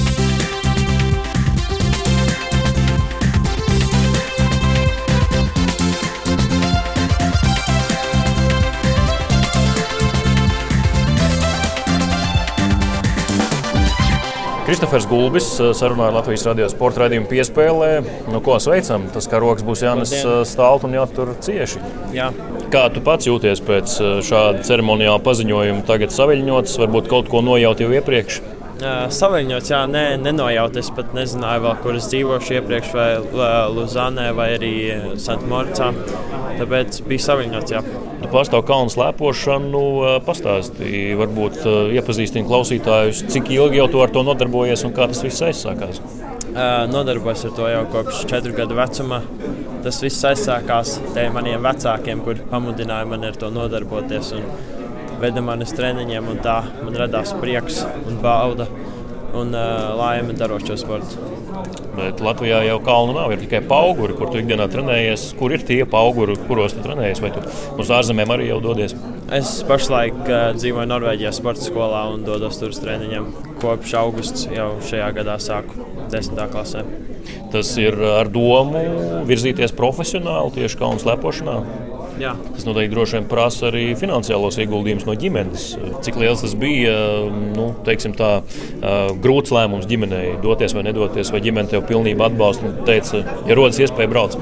Kristofers 14.74 15.06
Gulbis 15.06 15.48
eh, 15.62 15.68
sarunāja 15.78 16.16
Latvijas 16.16 16.48
radio 16.48 16.66
sporta 16.66 17.04
raidījumu 17.04 17.28
piespēlē. 17.30 17.90
Nu, 18.34 18.40
ko 18.42 18.56
sveicam? 18.58 19.04
Tas 19.14 19.28
kā 19.30 19.38
rokas 19.38 19.62
būs 19.68 19.84
jānes 19.86 20.14
eh, 20.18 20.32
stāvot 20.50 20.88
un 20.88 20.96
jātur 20.98 21.36
cieši. 21.46 21.82
Jā. 22.16 22.32
Kā 22.74 22.88
tu 22.90 23.04
pats 23.06 23.30
jūties 23.30 23.62
pēc 23.68 23.94
eh, 24.02 24.16
šāda 24.26 24.66
ceremoniāla 24.66 25.22
paziņojuma? 25.22 25.86
Tagad 25.86 26.16
saviņots, 26.16 26.80
varbūt 26.82 27.12
kaut 27.14 27.30
ko 27.30 27.46
nojaut 27.46 27.86
jau 27.86 27.92
iepriekš. 27.94 28.42
Saviņots, 28.84 29.70
jā, 29.72 29.82
ne, 29.90 30.04
nenojauts. 30.20 30.80
Es 30.82 30.90
pat 30.94 31.14
nezināju, 31.16 31.64
vēl, 31.66 31.76
kur 31.84 31.98
es 32.00 32.10
dzīvošu 32.12 32.58
iepriekš, 32.60 32.94
vai 32.98 33.10
Luzanē, 33.74 34.30
vai 34.36 34.50
arī 34.58 34.74
Santmorcā. 35.22 35.92
Tāpēc 36.60 37.00
bija 37.08 37.26
saviņots. 37.26 37.74
Jā. 37.74 37.82
Tu 38.22 38.30
pārstāv 38.32 38.62
kalnu 38.68 38.92
slēpošanu, 38.94 39.82
pastāstīji, 40.28 41.16
varbūt 41.20 41.64
iepazīstini 41.98 42.46
klausītājus, 42.48 43.24
cik 43.34 43.50
ilgi 43.56 43.82
jau 43.82 43.88
tu 43.92 44.04
ar 44.04 44.14
to 44.14 44.22
nodarbojies 44.28 44.86
un 44.88 44.94
kā 44.96 45.10
tas 45.12 45.24
viss 45.26 45.44
aizsākās. 45.50 46.04
Nodarbojos 46.94 47.48
ar 47.50 47.56
to 47.58 47.72
jau 47.72 47.82
kopš 47.96 48.24
četru 48.30 48.54
gadu 48.54 48.78
vecuma. 48.78 49.24
Tas 49.84 49.98
viss 50.04 50.28
aizsākās 50.30 51.00
ar 51.18 51.34
maniem 51.34 51.66
vecākiem, 51.66 52.22
kur 52.24 52.40
pamudināja 52.52 53.10
mani 53.10 53.32
ar 53.32 53.40
to 53.42 53.50
nodarboties. 53.52 54.36
Un, 54.38 54.46
veda 55.24 55.44
mani 55.44 55.68
uz 55.68 55.72
treniņiem, 55.78 56.32
un 56.34 56.42
tā 56.44 56.60
man 56.84 56.98
radās 57.00 57.32
prieks 57.40 57.84
un 58.04 58.20
bauda 58.24 58.68
un 59.34 59.54
uh, 59.58 59.94
laime 59.98 60.36
darot 60.38 60.66
šo 60.68 60.76
sportu. 60.78 61.30
Bet 61.94 62.22
Latvijā 62.26 62.60
jau 62.66 62.80
kalnu 62.86 63.16
nav. 63.16 63.32
Ir 63.34 63.42
tikai 63.44 63.62
auguri, 63.74 64.16
kur 64.18 64.30
tu 64.30 64.40
ikdienā 64.42 64.68
trenējies. 64.70 65.28
Kur 65.38 65.54
ir 65.54 65.64
tie 65.66 65.80
auguri, 65.86 66.36
kuros 66.48 66.76
tu 66.76 66.84
trenējies? 66.86 67.22
Vai 67.22 67.32
tu 67.34 67.42
uz 67.82 67.92
ārzemēm 67.94 68.34
arī 68.34 68.50
jau 68.50 68.60
dodies? 68.64 68.96
Es 69.34 69.56
pašlaik 69.70 70.20
uh, 70.26 70.44
dzīvoju 70.58 70.90
Norvēģijā, 70.92 71.34
sporta 71.34 71.66
skolā 71.66 72.04
un 72.14 72.26
dodos 72.28 72.60
tur 72.62 72.74
uz 72.74 72.82
treniņiem. 72.84 73.32
Kopš 73.64 73.96
augusta 74.02 74.54
jau 74.54 74.70
šajā 74.86 75.10
gadā 75.18 75.40
sāku 75.42 75.88
desmitā 76.14 76.50
klasē. 76.52 76.86
Tas 77.54 77.70
ir 77.80 77.98
ar 78.20 78.30
domu 78.34 78.82
virzīties 79.30 79.74
profesionāli 79.78 80.58
tieši 80.60 80.80
kalnu 80.82 81.02
slēpošanā. 81.02 81.58
Jā. 82.22 82.34
Tas 82.54 82.66
noteikti 82.68 82.94
droši 82.94 83.18
vien 83.18 83.28
prasa 83.30 83.68
arī 83.72 83.86
finansiālos 83.98 84.60
ieguldījumus 84.62 85.08
no 85.08 85.16
ģimenes. 85.18 85.66
Cik 86.06 86.20
liels 86.22 86.44
tas 86.44 86.54
bija 86.60 86.94
nu, 87.56 87.72
tā, 87.84 88.32
grūts 89.24 89.54
lēmums 89.56 89.90
ģimenei 89.90 90.36
doties 90.44 90.76
vai 90.78 90.86
nedoties, 90.90 91.32
vai 91.34 91.42
ģimene 91.46 91.74
tev 91.74 91.88
pilnībā 91.90 92.30
atbalsta 92.30 92.70
un 92.70 92.78
teica, 92.88 93.24
ja 93.50 93.58
rodas 93.58 93.82
iespēja 93.82 94.12
braukt. 94.12 94.38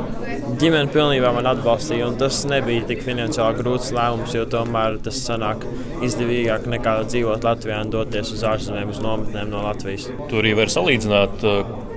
Ģimene 0.61 0.91
pilnībā 0.93 1.31
man 1.33 1.47
atbalstīja, 1.49 2.09
un 2.11 2.17
tas 2.19 2.43
nebija 2.45 2.83
tik 2.89 2.99
finansiāli 3.05 3.63
grūts 3.63 3.93
lēmums, 3.95 4.35
jo 4.35 4.43
tomēr 4.51 4.99
tas 5.01 5.21
sanāk 5.25 5.63
izdevīgāk 6.05 6.67
nekā 6.69 6.97
dzīvot 7.07 7.47
Latvijā 7.47 7.79
un 7.85 7.93
doties 7.95 8.33
uz 8.35 8.43
ārzemēm, 8.45 8.91
uz 8.91 8.99
nometnēm 9.01 9.49
no 9.49 9.63
Latvijas. 9.65 10.09
Tur 10.29 10.43
arī 10.43 10.53
var 10.59 10.69
salīdzināt, 10.69 11.47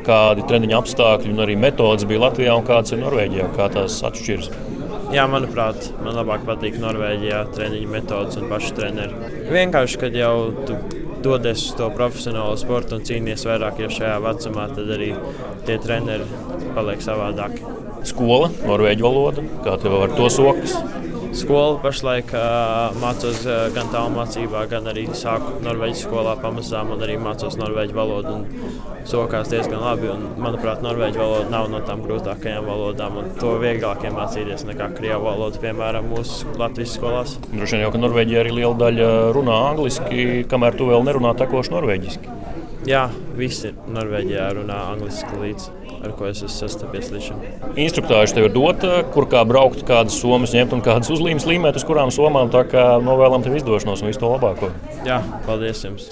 kādi 0.06 0.46
treniņa 0.48 0.80
apstākļi 0.80 1.34
un 1.34 1.44
arī 1.44 1.58
metodas 1.60 2.06
bija 2.08 2.24
Latvijā 2.28 2.56
un 2.56 2.64
kādas 2.68 2.94
ir 2.94 3.02
Norvēģijā, 3.02 3.50
kā 3.58 3.68
tās 3.74 3.98
atšķiras. 4.06 4.48
Jā, 5.12 5.26
manuprāt, 5.30 5.90
man 6.04 6.16
labāk 6.16 6.46
patīk 6.48 6.78
Norvēģijā 6.80 7.42
treniņu 7.54 7.90
metodas 7.92 8.38
un 8.40 8.48
pašu 8.48 8.72
treneri. 8.78 9.32
Vienkārši, 9.52 10.00
kad 10.00 10.16
jau 10.16 10.34
tu 10.64 10.78
dodies 11.24 11.68
uz 11.68 11.76
to 11.78 11.90
profesionālo 11.94 12.56
sportu 12.60 12.98
un 12.98 13.04
cīnīties 13.06 13.46
vairāk 13.48 13.84
jau 13.84 13.92
šajā 13.98 14.16
vecumā, 14.24 14.68
tad 14.76 14.90
arī 14.96 15.12
tie 15.68 15.78
treneri 15.82 16.26
paliek 16.76 17.04
savādāki. 17.04 17.64
Skola, 18.04 18.50
norvēģu 18.64 19.06
valoda, 19.06 19.44
kā 19.64 19.78
tev 19.80 19.96
ar 20.04 20.16
to 20.16 20.28
sokas? 20.32 20.76
Skolu 21.34 21.78
pašlaik 21.82 22.30
uh, 22.36 22.94
mācos 23.02 23.42
uh, 23.46 23.66
gan 23.74 23.90
tālmācībā, 23.92 24.64
gan 24.70 24.86
arī 24.90 25.06
sāku 25.16 25.58
norvēģu 25.64 25.98
skolā 26.04 26.36
pamazām 26.42 26.92
un 26.94 27.02
arī 27.04 27.16
mācos 27.20 27.58
norvēģu 27.60 27.96
valodu. 27.96 28.36
Sokās 29.08 29.50
diezgan 29.52 29.82
labi, 29.82 30.08
un 30.12 30.24
manuprāt, 30.40 30.80
norvēģu 30.84 31.20
valoda 31.20 31.50
nav 31.52 31.68
no 31.72 31.82
tām 31.84 32.04
grūtākajām 32.06 32.64
valodām, 32.70 33.18
un 33.20 33.32
to 33.40 33.56
vieglāk 33.60 34.06
iemācīties 34.08 34.64
nekā 34.70 34.88
krievu 34.96 35.26
valodu, 35.26 35.60
piemēram, 35.64 36.08
mūsu 36.14 36.54
Latvijas 36.60 36.96
skolās. 36.96 37.36
Droši 37.50 37.76
vien 37.76 37.84
jau, 37.84 37.92
ka 37.92 38.00
Norvēģija 38.00 38.40
arī 38.44 38.56
liela 38.62 38.78
daļa 38.80 39.10
runā 39.36 39.60
angliski, 39.74 40.46
kamēr 40.48 40.78
tu 40.78 40.88
vēl 40.88 41.04
nerunā 41.10 41.34
tekoši 41.42 41.76
norvēģiski. 41.76 42.40
Jā, 42.88 43.06
visi 43.38 43.72
Norvēģijā 43.88 44.50
runā 44.58 44.82
angliski 44.92 45.40
līdzi 45.40 45.84
ar 46.04 46.12
ko 46.18 46.28
es 46.28 46.42
esmu 46.42 46.52
sastapies 46.52 47.10
līdz 47.12 47.28
šim. 47.28 47.42
Instruktāži 47.80 48.36
tev 48.36 48.48
ir 48.48 48.54
dota, 48.54 48.98
kur 49.14 49.28
kā 49.30 49.44
braukt, 49.48 49.84
kādas 49.88 50.18
somas 50.20 50.54
ņemt 50.56 50.76
un 50.76 50.84
kādas 50.84 51.10
uzlīmes 51.14 51.48
līmēt, 51.48 51.78
uz 51.80 51.86
kurām 51.88 52.12
somām. 52.14 52.52
Tā 52.52 52.64
kā 52.68 52.84
novēlam 53.04 53.44
tev 53.44 53.56
izdošanos 53.58 54.04
un 54.04 54.12
visu 54.12 54.22
to 54.22 54.32
labāko. 54.34 54.72
Jā, 55.08 55.22
paldies 55.48 55.84
jums! 55.86 56.10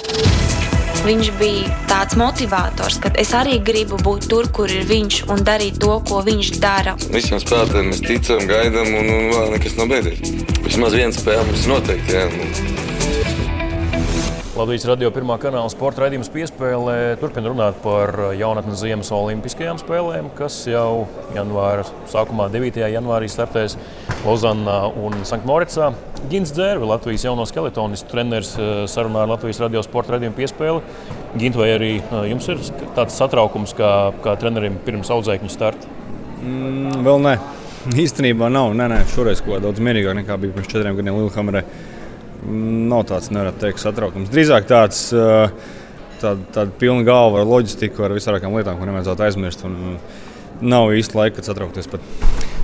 Viņš 1.02 1.28
bija 1.34 1.70
tāds 1.90 2.14
motivators, 2.14 3.00
ka 3.02 3.10
es 3.18 3.32
arī 3.34 3.56
gribu 3.66 3.96
būt 4.06 4.28
tur, 4.30 4.46
kur 4.54 4.70
ir 4.70 4.86
viņš 4.86 5.24
un 5.34 5.42
darīt 5.42 5.80
to, 5.82 5.96
ko 6.06 6.20
viņš 6.22 6.52
dara. 6.62 6.94
Visiem 7.10 7.42
spēlētājiem 7.42 7.90
mēs 7.90 8.04
ticam, 8.06 8.46
gaidām, 8.46 8.92
un, 9.00 9.10
un 9.10 9.32
vēl 9.34 9.50
nekas 9.56 9.74
nav 9.80 9.90
beidzies. 9.90 10.22
Vismaz 10.62 10.94
viena 10.94 11.16
spēle 11.16 11.48
mums 11.48 11.66
noteikti. 11.72 12.20
Jā. 12.20 12.71
Latvijas 14.52 14.82
radio 14.84 15.08
pirmā 15.08 15.38
kanāla 15.40 15.70
sporta 15.72 16.02
raidījums 16.02 16.28
piespēlē 16.28 17.14
turpina 17.16 17.48
runāt 17.48 17.78
par 17.80 18.10
jaunatnes 18.36 18.82
ziemas 18.82 19.08
olimpiskajām 19.16 19.78
spēlēm, 19.80 20.26
kas 20.36 20.58
jau 20.68 21.06
janvāra 21.32 21.86
sākumā, 22.12 22.50
9. 22.52 22.82
janvārī 22.92 23.30
startēs 23.32 23.78
Lozannā 24.26 24.74
un 25.00 25.16
Sanktmoricā. 25.24 25.94
Gins 26.28 26.52
Dzērvi, 26.52 26.84
Latvijas 26.90 27.24
jauno 27.24 27.46
skeletonistu 27.48 28.12
treneris, 28.12 28.50
eh, 28.58 28.82
sarunā 28.92 29.22
ar 29.22 29.32
Latvijas 29.32 29.62
radio 29.64 29.80
sporta 29.86 30.18
raidījumu 30.18 30.36
piespēli. 30.36 30.84
Gint, 31.40 31.56
vai 31.56 31.70
arī 31.78 31.90
eh, 32.02 32.28
jums 32.34 32.50
ir 32.52 32.60
tāds 32.92 33.16
satraukums 33.16 33.72
kā, 33.78 34.12
kā 34.20 34.36
trenerim 34.36 34.76
pirms 34.84 35.08
audzēkņu 35.16 35.48
starta? 35.48 35.88
Mm, 36.42 37.00
vēl 37.08 37.24
nē. 37.24 37.34
Īstenībā 38.04 38.52
nav. 38.52 38.76
Nē, 38.76 38.92
nē, 38.92 39.00
šoreiz 39.16 39.40
kaut 39.40 39.56
kā 39.56 39.64
daudz 39.64 39.80
mierīgāk 39.80 40.20
nekā 40.20 40.36
bija 40.44 40.60
pirms 40.60 40.68
četriem 40.76 41.00
gadiem 41.00 41.22
Lielhamerē 41.22 41.64
nav 42.46 43.06
tāds, 43.10 43.30
nevarētu 43.32 43.62
teikt, 43.62 43.82
satraukums. 43.82 44.32
Drīzāk 44.32 44.66
tāds, 44.70 45.04
tāda, 46.22 46.38
tāda 46.54 46.70
pilna 46.80 47.06
galva 47.06 47.42
ar 47.42 47.50
loģistiku, 47.50 48.06
ar 48.06 48.16
visādām 48.16 48.56
lietām, 48.56 48.78
ko 48.80 48.88
nevajadzētu 48.88 49.26
aizmirst. 49.28 49.66
Un 49.68 49.98
nav 50.62 50.92
īsti 50.94 51.18
laika, 51.18 51.38
kad 51.38 51.50
satraukties. 51.50 51.90
Pat. 51.90 52.04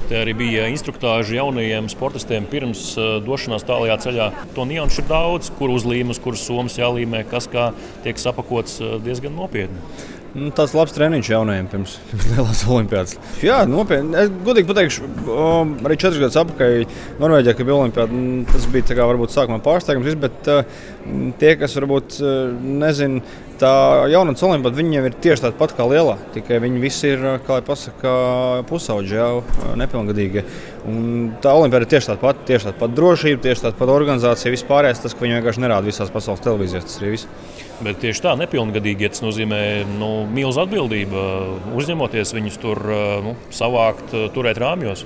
Te 0.09 0.17
arī 0.17 0.33
bija 0.39 0.69
instruktāži 0.73 1.37
jaunajiem 1.37 1.91
sportistiem 1.93 2.47
pirms 2.49 2.95
došanās 3.27 3.67
tālajā 3.69 3.99
ceļā. 4.07 4.29
To 4.57 4.65
nianšu 4.69 5.03
ir 5.03 5.09
daudz, 5.11 5.51
kur 5.59 5.75
uzlīmes, 5.75 6.21
kuras 6.25 6.47
somas 6.49 6.79
jālīmē, 6.81 7.27
kas 7.29 7.51
kā 7.53 7.71
tiek 8.07 8.21
sapakots 8.21 8.79
diezgan 9.05 9.37
nopietni. 9.37 9.83
Nu, 10.39 10.51
tāds 10.55 10.75
labs 10.77 10.95
treniņš 10.95 11.31
jaunajiem 11.33 11.69
pirms, 11.73 11.97
pirms 12.11 12.29
lielās 12.33 12.63
olimpiādas. 12.69 13.17
Jā, 13.45 13.59
nopietni. 13.69 14.15
Es 14.23 14.31
godīgi 14.47 14.71
pateikšu, 14.71 15.09
um, 15.35 15.75
arī 15.89 15.99
četrus 15.99 16.23
gadus 16.23 16.39
atpakaļ 16.43 16.85
Norvēģijā, 17.23 17.57
kad 17.59 17.69
bija 17.69 17.79
olimpiāda, 17.83 18.15
mm, 18.15 18.47
tas 18.53 18.69
bija 18.73 18.89
kā, 18.93 19.09
varbūt 19.11 19.35
sākumā 19.35 19.59
pārsteigums, 19.65 20.19
bet 20.23 20.51
uh, 20.53 20.81
tie, 21.41 21.55
kas 21.61 21.77
varbūt 21.79 22.21
uh, 22.23 22.33
nezina, 22.85 23.23
tā 23.61 23.73
jaunatnes 24.13 24.45
olimpiāda, 24.47 24.79
viņi 24.79 24.99
jau 24.99 25.05
ir 25.09 25.17
tieši 25.25 25.45
tāda 25.45 25.57
pati 25.59 25.77
kā 25.79 25.87
lielā. 25.91 26.17
Tikai 26.35 26.61
viņi 26.63 26.83
visi 26.83 27.13
ir, 27.13 27.25
kā 27.47 27.59
jau 27.61 27.67
pasaka, 27.67 28.15
pusauģi, 28.71 29.15
jau 29.19 29.75
nepilngadīgi. 29.81 30.45
Un 30.89 31.31
tā 31.43 31.53
olimpiāda 31.59 31.87
ir 31.87 31.93
tieši 31.95 32.13
tāda 32.13 32.23
pati, 32.23 32.47
tieši 32.49 32.71
tāda 32.71 32.81
pati 32.81 32.99
drošība, 32.99 33.43
tieši 33.45 33.67
tāda 33.67 33.79
pati 33.79 33.95
organizācija, 33.95 34.55
vispārējais 34.55 35.05
tas, 35.05 35.15
ka 35.17 35.27
viņi 35.27 35.39
vienkārši 35.39 35.65
nerāda 35.65 35.91
visās 35.91 36.13
pasaules 36.15 36.45
televīzijās. 36.47 36.89
Tas 36.89 37.01
arī 37.03 37.15
viss. 37.15 37.31
Bet 37.85 38.01
tieši 38.03 38.25
tā, 38.25 38.35
nepilngadīgi 38.41 39.07
ja 39.07 39.13
tas 39.13 39.23
nozīmē 39.23 39.63
nu, 40.01 40.11
milzu 40.35 40.65
atbildību. 40.65 41.25
Uzņemoties 41.79 42.35
viņus 42.35 42.61
tur 42.63 42.83
nu, 43.27 43.37
savākt, 43.55 44.17
turēt 44.35 44.59
rāmjos. 44.63 45.05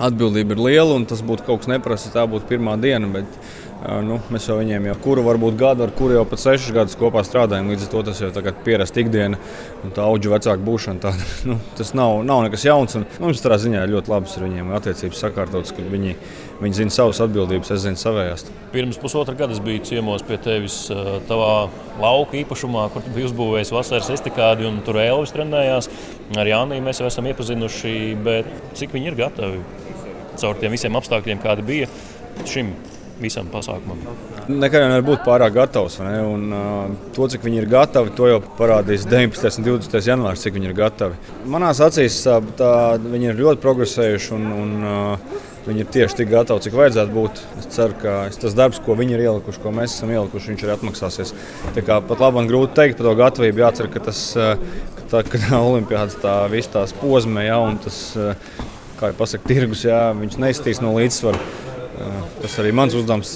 Atbildība 0.00 0.54
ir 0.54 0.62
liela, 0.64 0.94
un 0.96 1.04
tas 1.08 1.20
būtu 1.20 1.44
kaut 1.44 1.64
kas 1.64 1.68
neprasa. 1.68 2.12
Tā 2.14 2.22
būtu 2.30 2.46
pirmā 2.48 2.78
diena. 2.80 3.10
Bet 3.10 3.40
Nu, 3.80 4.18
mēs 4.28 4.44
jau 4.44 4.58
viņiem 4.58 4.90
jau 4.90 4.94
kuru 5.00 5.22
varbūt 5.24 5.54
gadu, 5.56 5.86
ar 5.86 5.92
kuru 5.96 6.18
jau 6.18 6.24
pat 6.28 6.42
sešus 6.42 6.74
gadus 6.76 6.96
kopā 7.00 7.22
strādājam. 7.24 7.70
Līdz 7.72 7.86
ar 7.86 7.90
to 7.94 8.02
tas 8.10 8.18
jau 8.20 8.28
ir 8.28 8.58
pierasta 8.66 9.00
ikdiena 9.00 9.38
un 9.80 9.94
tā 9.96 10.04
auga 10.04 10.34
vecāka 10.34 10.60
būšana. 10.66 11.00
Tā, 11.00 11.14
nu, 11.48 11.56
tas 11.78 11.94
nav, 11.96 12.18
nav 12.28 12.42
nekas 12.44 12.66
jauns. 12.68 12.98
Un, 12.98 13.06
nu, 13.16 13.30
mums 13.30 13.40
tādā 13.40 13.56
ziņā 13.62 13.86
ir 13.86 13.94
ļoti 13.94 14.12
labas 14.12 14.36
ar 14.36 14.44
viņiem 14.44 14.74
attiecības 14.76 15.22
sakārtotas, 15.24 15.72
ka 15.72 15.86
viņi, 15.94 16.12
viņi 16.60 16.80
zina 16.82 16.94
savas 16.98 17.22
atbildības, 17.24 17.72
es 17.72 17.86
zinu 17.86 18.02
savējās. 18.02 18.46
Pirms 18.74 19.00
pusotra 19.00 19.38
gada 19.38 19.56
es 19.56 19.64
biju 19.64 19.80
ciemos 19.88 20.26
pie 20.28 20.36
tevis 20.44 20.82
tavā 21.30 21.70
lauka 22.02 22.36
īpašumā, 22.42 22.84
kur 22.92 23.06
tu 23.06 23.16
biji 23.16 23.30
uzbūvējis 23.30 23.72
vasaras 23.78 24.12
estikādi 24.12 24.68
un 24.68 24.82
tur 24.84 25.00
Elvis 25.00 25.32
trenējās. 25.32 25.88
Ar 26.36 26.52
Jāniju 26.52 26.84
mēs 26.84 27.00
jau 27.00 27.08
esam 27.08 27.32
iepazinuši, 27.32 27.96
bet 28.28 28.52
cik 28.76 28.92
viņi 28.92 29.14
ir 29.14 29.20
gatavi 29.24 29.64
caur 30.40 30.60
tiem 30.60 30.76
visiem 30.76 31.00
apstākļiem, 31.00 31.40
kādi 31.42 31.64
bija 31.64 31.88
šim 32.48 32.74
visam 33.20 33.50
pasākumam. 33.52 34.00
Nekad 34.48 34.86
nevar 34.86 35.04
būt 35.06 35.22
pārāk 35.26 35.54
gatavs. 35.58 35.98
Un, 36.00 36.48
uh, 36.56 37.12
to, 37.16 37.28
cik 37.30 37.44
viņi 37.46 37.62
ir 37.62 37.68
gatavi, 37.70 38.14
to 38.16 38.30
jau 38.30 38.40
parādīs 38.58 39.06
19. 39.08 39.60
un 39.60 39.68
20. 39.68 40.00
janvārs, 40.08 40.42
cik 40.46 40.56
viņi 40.56 40.70
ir 40.70 40.76
gatavi. 40.78 41.20
Manās 41.50 41.82
acīs 41.84 42.22
tā, 42.26 42.40
tā, 42.58 42.72
viņi 43.04 43.32
ir 43.32 43.40
ļoti 43.44 43.64
progresējuši. 43.64 44.34
Un, 44.38 44.50
un, 44.64 44.74
uh, 44.80 45.46
Viņi 45.60 45.82
ir 45.84 45.88
tieši 45.92 46.16
tik 46.16 46.30
gatavi, 46.30 46.62
cik 46.64 46.72
vajadzētu 46.72 47.12
būt. 47.12 47.40
Es 47.60 47.66
ceru, 47.74 47.92
ka 48.00 48.14
tas 48.32 48.54
darbs, 48.56 48.78
ko 48.80 48.94
viņi 48.96 49.12
ir 49.12 49.26
ielikuši, 49.26 49.60
ko 49.60 49.72
mēs 49.76 49.92
esam 49.92 50.12
ielikuši, 50.14 50.54
viņš 50.54 50.62
arī 50.64 50.72
atmaksāsies. 50.72 51.34
Tā 51.76 51.84
kā 51.84 51.98
pat 52.00 52.22
labi, 52.24 52.38
man 52.38 52.48
grūti 52.48 52.72
pateikt 52.72 52.96
par 52.96 53.10
to 53.10 53.12
gatavību. 53.18 53.60
Jācer, 53.60 53.90
ka 53.92 54.00
tas, 54.06 54.22
tā, 55.12 55.20
ka 55.20 55.40
tā 55.42 55.60
olimpiādas 55.60 56.16
tā 56.22 56.38
visa 56.52 56.78
tās 56.78 56.96
posma, 56.96 57.44
ja, 57.44 57.58
un 57.60 57.76
tas, 57.84 58.00
kā 59.00 59.12
jau 59.12 59.18
pasaka, 59.20 59.44
tirgus, 59.52 59.84
ja, 59.84 60.00
viņš 60.16 60.40
neiztīs 60.40 60.80
no 60.80 60.94
līdzsvara. 60.96 61.44
Tas 62.40 62.54
arī 62.62 62.72
mans 62.76 62.94
uzdevums 62.96 63.32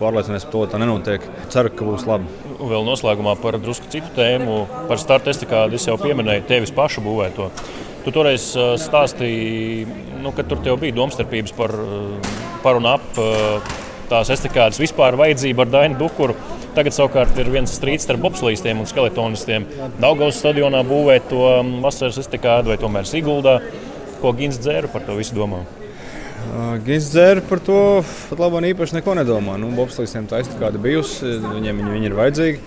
pārliecināties 0.00 0.46
par 0.46 0.52
to, 0.52 0.64
ka 0.64 0.72
tā 0.74 0.80
nenotiek. 0.82 1.28
Ceru, 1.52 1.72
ka 1.72 1.86
būs 1.88 2.06
labi. 2.08 2.28
Vēl 2.60 2.84
noslēgumā 2.86 3.36
par 3.40 3.58
drusku 3.62 3.88
citu 3.92 4.10
tēmu, 4.16 4.64
par 4.90 5.00
startu 5.00 5.32
estikādu. 5.32 5.78
Es 5.78 5.88
jau 5.88 5.96
pieminēju 6.00 6.44
tevis 6.50 6.74
pašu 6.74 7.04
būvēto. 7.04 7.48
Tu 8.04 8.12
toreiz 8.12 8.50
stāstīji, 8.82 9.86
nu, 10.20 10.34
ka 10.36 10.44
tur 10.44 10.60
bija 10.80 10.96
domstarpības 10.96 11.54
par, 11.56 11.72
par 12.64 12.80
un 12.80 12.90
ap 12.92 13.22
tās 14.10 14.28
estikādas 14.34 14.80
vispār 14.82 15.16
vajadzību 15.16 15.64
ar 15.64 15.72
Dainu 15.72 15.98
Dukuru. 16.02 16.36
Tagad 16.74 16.96
savukārt 16.96 17.38
ir 17.38 17.48
viens 17.54 17.70
strīds 17.70 18.04
starp 18.04 18.24
bobslīdiem 18.24 18.82
un 18.82 18.90
skeletonistiem. 18.90 19.64
Daugavas 20.02 20.40
stadionā 20.42 20.82
būvēt 20.86 21.30
to 21.30 21.46
vasaras 21.84 22.18
estikādu 22.24 22.74
vai 22.74 22.80
tomēr 22.82 23.08
Siguldā. 23.08 23.60
Ko 24.20 24.34
Gins 24.36 24.58
dzēra 24.60 24.90
par 24.90 25.06
to 25.06 25.16
visu 25.16 25.36
domā? 25.38 25.62
Gins 26.84 27.10
dzēra 27.10 27.42
par 27.48 27.60
to 27.64 27.78
pat 28.30 28.40
labi 28.42 28.70
īpaši 28.72 28.98
neko 28.98 29.14
nedomā. 29.18 29.56
Nu, 29.60 29.70
Bobslīdiem 29.74 30.28
tā 30.30 30.42
estikāda 30.44 30.80
bijusi, 30.82 31.36
viņiem 31.42 31.80
viņi, 31.80 31.94
viņi 31.96 32.10
ir 32.10 32.18
vajadzīgi. 32.18 32.60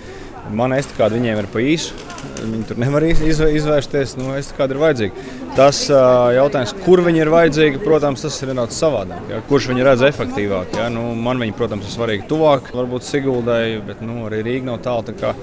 Mana 0.57 0.77
estikāda 0.79 1.17
viņiem 1.17 1.41
ir 1.41 1.47
pa 1.51 1.59
īsu. 1.59 1.95
Viņi 2.39 2.65
tur 2.69 2.79
nevar 2.79 3.03
izvērsties. 3.07 4.15
Nu, 4.19 4.31
estikāda 4.37 4.75
ir 4.75 4.81
vajadzīga. 4.83 5.25
Tas 5.57 5.81
uh, 5.91 6.29
jautājums, 6.35 6.75
kur 6.85 7.01
viņi 7.03 7.23
ir 7.23 7.31
vajadzīgi, 7.33 7.81
protams, 7.83 8.23
tas 8.23 8.37
ir 8.43 8.53
nedaudz 8.53 8.77
savādāk. 8.77 9.23
Ja? 9.31 9.41
Kurš 9.49 9.71
viņi 9.71 9.87
redz 9.87 10.05
efektīvāk? 10.07 10.77
Ja? 10.79 10.87
Nu, 10.93 11.09
man 11.17 11.41
viņi, 11.43 11.55
protams, 11.57 11.87
ir 11.89 11.95
svarīgi 11.97 12.27
tuvāk, 12.29 12.71
varbūt 12.77 13.07
Siguldai, 13.07 13.79
bet 13.87 14.03
nu, 14.05 14.21
arī 14.29 14.43
Rīga 14.45 14.71
nav 14.71 14.83
tālu. 14.85 15.17
Tā 15.17 15.33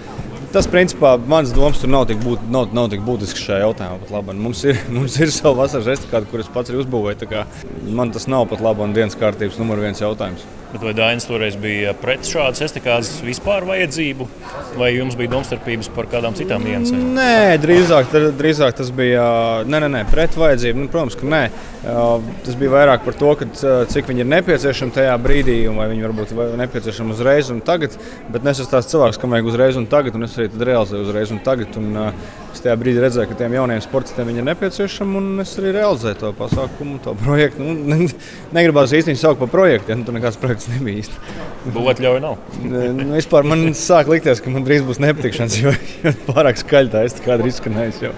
Tas, 0.55 0.69
principā, 0.71 1.17
mans 1.19 1.51
domas 1.51 1.81
tur 1.83 1.91
nav 1.91 2.05
tik, 2.07 2.21
būt, 2.23 2.45
nav, 2.55 2.69
nav 2.77 2.87
tik 2.93 3.01
būtisks 3.03 3.43
šajā 3.43 3.65
jautājumā. 3.65 4.35
Mums 4.39 4.61
ir, 4.63 4.79
mums 4.95 5.17
ir 5.19 5.33
sava 5.35 5.65
vasaras 5.65 5.97
estikāda, 5.97 6.29
kuras 6.31 6.51
pats 6.55 6.71
arī 6.71 6.85
uzbūvēju. 6.85 7.43
Man 7.99 8.15
tas 8.15 8.29
nav 8.31 8.47
pat 8.53 8.63
labi 8.63 8.87
un 8.87 8.95
dienas 8.95 9.19
kārtības 9.19 9.59
numur 9.59 9.83
viens 9.83 9.99
jautājums. 9.99 10.47
Bet 10.75 10.83
vai 10.83 10.93
Dainis 10.97 11.23
toreiz 11.29 11.55
bija 11.55 11.93
pret 11.95 12.27
šādas 12.27 12.65
estikādas 12.67 13.21
vispār 13.23 13.63
vajadzību, 13.69 14.25
vai 14.75 14.89
jums 14.91 15.15
bija 15.15 15.31
domstarpības 15.31 15.87
par 15.95 16.09
kādām 16.11 16.35
citām 16.35 16.65
niansēm? 16.67 17.05
Nē, 17.15 17.61
drīzāk, 17.63 18.11
drīzāk 18.35 18.75
tas 18.81 18.91
bija 18.91 19.23
nē, 19.71 19.85
nē, 19.85 19.93
nē, 19.95 20.03
pret 20.11 20.35
vajadzību. 20.35 20.83
Nu, 20.83 20.91
protams, 20.91 21.15
ka 21.21 21.31
nē. 21.31 21.45
Tas 21.85 22.59
bija 22.59 22.73
vairāk 22.75 23.07
par 23.07 23.15
to, 23.21 23.31
ka, 23.39 23.49
cik 23.93 24.11
viņi 24.11 24.25
ir 24.25 24.31
nepieciešami 24.33 24.97
tajā 24.99 25.15
brīdī, 25.23 25.61
un 25.71 25.79
vai 25.79 25.87
viņi 25.93 26.09
varbūt 26.09 26.35
ir 26.35 26.59
nepieciešami 26.65 27.15
uzreiz 27.15 27.53
un 27.55 27.63
tagad. 27.63 27.95
Bet 28.35 28.43
es 28.43 28.65
esmu 28.65 28.73
tāds 28.75 28.91
cilvēks, 28.91 29.21
kam 29.23 29.37
vajag 29.37 29.53
uzreiz 29.53 29.79
un 29.79 29.87
tagad, 29.95 30.19
un 30.19 30.27
es 30.27 30.35
arī 30.41 30.51
realizēju 30.73 31.07
uzreiz 31.07 31.31
un 31.37 31.45
tagad. 31.47 31.79
Un, 31.79 32.01
es 32.55 32.63
tajā 32.63 32.75
brīdī 32.79 33.03
redzēju, 33.03 33.29
ka 33.31 33.39
tiem 33.39 33.57
jauniem 33.57 33.81
sportistiem 33.83 34.31
ir 34.31 34.47
nepieciešami, 34.47 35.17
un 35.19 35.43
es 35.43 35.55
arī 35.59 35.75
realizēju 35.75 36.21
to 36.21 36.31
pasākumu, 36.39 37.01
to 37.05 37.15
projektu. 37.25 37.67
Nu, 37.67 37.99
negribās 38.57 38.95
īstenībā 38.95 39.21
saukt 39.21 39.43
par 39.43 39.51
projektu, 39.53 39.93
ja 39.93 39.99
nu, 39.99 40.07
tur 40.07 40.17
nekāds 40.17 40.39
projekts 40.41 40.64
tas 40.65 40.73
nebija 40.73 41.03
īsti. 41.03 41.23
Būt 41.75 42.03
ļauj 42.05 42.21
nav. 42.25 42.37
nu, 42.65 43.09
vispār 43.13 43.47
man 43.49 43.67
sāk 43.79 44.11
likties, 44.13 44.41
ka 44.45 44.53
man 44.53 44.67
drīz 44.67 44.85
būs 44.87 45.01
nepatikšanas, 45.05 45.59
jo, 45.61 45.73
jo 46.05 46.15
pārāk 46.31 46.61
skaļi 46.61 46.93
tā 46.95 47.05
es 47.09 47.17
kādā 47.25 47.49
izskanēju. 47.51 48.13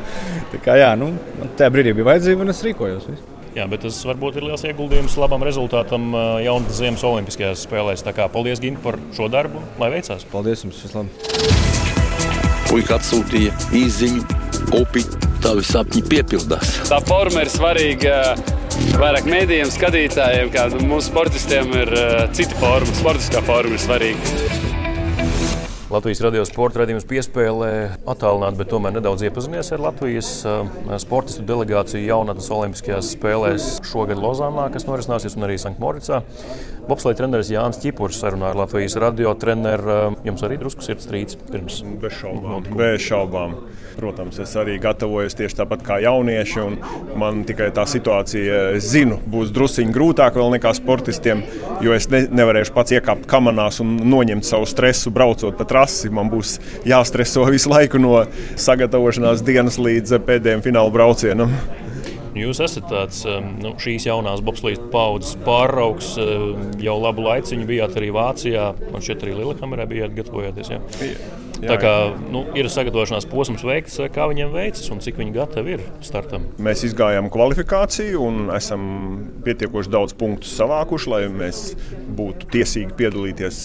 Tā 0.52 0.62
kā 0.62 0.78
jā, 0.78 0.92
nu, 0.98 1.12
tajā 1.58 1.72
brīdī 1.74 1.96
bija 1.96 2.12
vajadzība 2.12 2.46
un 2.46 2.54
es 2.54 2.62
rīkojos. 2.66 3.10
Visu. 3.10 3.32
Jā, 3.56 3.64
bet 3.72 3.86
tas 3.86 3.98
varbūt 4.04 4.36
ir 4.36 4.44
liels 4.50 4.66
ieguldījums 4.68 5.14
labam 5.16 5.44
rezultātam 5.46 6.10
jaunatnes 6.44 6.76
Ziemas 6.76 7.04
Olimpiskajās 7.08 7.64
spēlēs. 7.64 8.04
Tā 8.04 8.12
kā 8.16 8.28
paldies, 8.32 8.60
Gint, 8.60 8.82
par 8.84 9.00
šo 9.16 9.30
darbu, 9.32 9.64
lai 9.80 9.94
veicās. 9.96 10.26
Paldies 10.28 10.66
jums, 10.66 10.82
vislabāk! 10.84 11.08
Puika 12.66 12.98
atsūtīja 12.98 13.54
īziņu, 13.78 14.26
upi, 14.76 15.06
tavi 15.46 15.62
sapņi 15.66 16.02
piepildās. 16.10 16.72
Tā 16.88 16.98
forma 17.06 17.44
ir 17.44 17.50
svarīga 17.52 18.16
vairāk 18.98 19.28
mēdījiem, 19.30 19.70
skatītājiem, 19.70 20.50
kā 20.54 20.66
mūsu 20.80 21.12
sportistiem 21.12 21.70
ir 21.84 21.92
uh, 21.94 22.24
cita 22.34 22.58
forma, 22.58 22.96
sportiskā 22.98 23.42
forma 23.46 23.76
ir 23.76 23.82
svarīga. 23.84 24.64
Latvijas 25.86 26.18
radio 26.24 26.42
sporta 26.42 26.80
raidījums 26.80 27.06
piespēlē 27.06 27.68
attālināti, 28.10 28.58
bet 28.58 28.72
tomēr 28.72 28.96
nedaudz 28.96 29.22
iepazinies 29.28 29.70
ar 29.76 29.84
Latvijas 29.84 30.30
uh, 30.42 30.66
sportistu 30.98 31.46
delegāciju 31.46 32.08
jaunatnes 32.08 32.50
Olimpiskajās 32.56 33.12
spēlēs 33.14 33.68
šogad 33.86 34.18
Lozānā, 34.18 34.66
kas 34.74 34.88
norisināsies, 34.88 35.38
un 35.38 35.46
arī 35.46 35.60
Sanktmoricā. 35.62 36.24
Bobslēga 36.86 37.18
treneris 37.18 37.48
Jānis 37.50 37.80
Čipurs 37.82 38.20
sarunā 38.22 38.52
ar 38.52 38.58
Latvijas 38.60 38.94
radio 39.02 39.32
treneru. 39.34 39.86
Uh, 39.90 40.18
jums 40.28 40.44
arī 40.46 40.54
drusku 40.60 40.84
sirdstrīds 40.86 41.34
pirms. 41.48 41.80
Bez 41.98 42.14
šaubām. 42.20 42.68
Bez 42.78 43.02
šaubām. 43.02 43.56
Protams, 43.96 44.38
es 44.44 44.52
arī 44.60 44.76
gatavojos 44.78 45.34
tieši 45.34 45.56
tāpat 45.58 45.82
kā 45.82 45.96
jaunieši. 46.04 46.66
Man 47.18 47.40
tikai 47.48 47.72
tā 47.74 47.88
situācija, 47.90 48.60
es 48.76 48.86
zinu, 48.92 49.16
būs 49.32 49.50
druskuļi 49.56 49.94
grūtāk 49.96 50.38
vēl 50.38 50.52
nekā 50.54 50.70
sportistiem, 50.76 51.42
jo 51.82 51.96
es 51.96 52.06
ne, 52.12 52.22
nevarēšu 52.28 52.76
pats 52.76 52.94
iekāpt 52.94 53.26
kamerās 53.30 53.80
un 53.82 53.96
noņemt 54.06 54.46
savu 54.46 54.68
stresu, 54.70 55.10
braucot 55.16 55.58
pa 55.58 55.66
trasi. 55.66 56.12
Man 56.14 56.30
būs 56.30 56.58
jāstreso 56.86 57.48
visu 57.50 57.72
laiku 57.72 57.98
no 57.98 58.20
sagatavošanās 58.54 59.42
dienas 59.48 59.80
līdz 59.82 60.20
pēdējiem 60.28 60.62
fināla 60.68 60.94
braucienam. 60.94 61.56
Jūs 62.36 62.60
esat 62.64 62.90
tāds 62.90 63.22
nu, 63.62 63.72
šīs 63.80 64.08
jaunās 64.10 64.42
bobslīdu 64.44 64.90
paudzes 64.92 65.38
pāraugs. 65.46 66.14
Jau 66.82 66.98
labu 67.00 67.24
laiciņu 67.24 67.68
bijāt 67.68 67.96
arī 67.96 68.12
Vācijā. 68.16 68.68
Man 68.92 69.04
šķiet, 69.04 69.24
arī 69.24 69.40
Lielkamerā 69.40 69.88
bijāt 69.88 70.16
gatavojoties. 70.18 70.72
Ja? 70.74 71.45
Jā. 71.62 71.72
Tā 71.72 71.76
kā 71.80 71.92
nu, 72.32 72.44
ir 72.58 72.68
sagatavošanās 72.72 73.28
posms 73.30 73.64
veikts, 73.66 73.98
kā 74.12 74.26
viņiem 74.30 74.52
veicas 74.54 74.90
un 74.92 75.00
cik 75.04 75.20
viņi 75.20 75.34
gatavi 75.36 75.76
ir 75.76 75.84
startam. 76.04 76.48
Mēs 76.62 76.84
izgājām 76.90 77.30
kvalifikāciju 77.32 78.22
un 78.26 78.50
esam 78.56 78.84
pietiekoši 79.46 79.92
daudz 79.92 80.16
punktu 80.18 80.50
savākuši, 80.50 81.12
lai 81.12 81.22
mēs 81.32 81.62
būtu 82.16 82.50
tiesīgi 82.52 82.94
piedalīties 82.98 83.60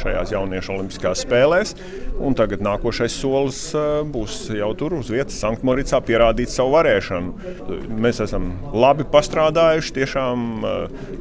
šajās 0.00 0.34
jauniešu 0.34 0.74
olimpiskajās 0.76 1.24
spēlēs. 1.26 1.74
Un 2.14 2.36
tagad 2.38 2.62
nākošais 2.62 3.14
solis 3.18 3.60
būs 4.14 4.44
jau 4.54 4.70
tur 4.78 4.94
uz 5.00 5.10
vietas, 5.10 5.40
Sanktmoricā, 5.42 5.98
pierādīt 6.06 6.52
savu 6.52 6.76
varēšanu. 6.76 7.32
mēs 8.04 8.20
esam 8.22 8.52
labi 8.72 9.06
pastrādājuši. 9.10 9.94
Tiešām 9.98 10.66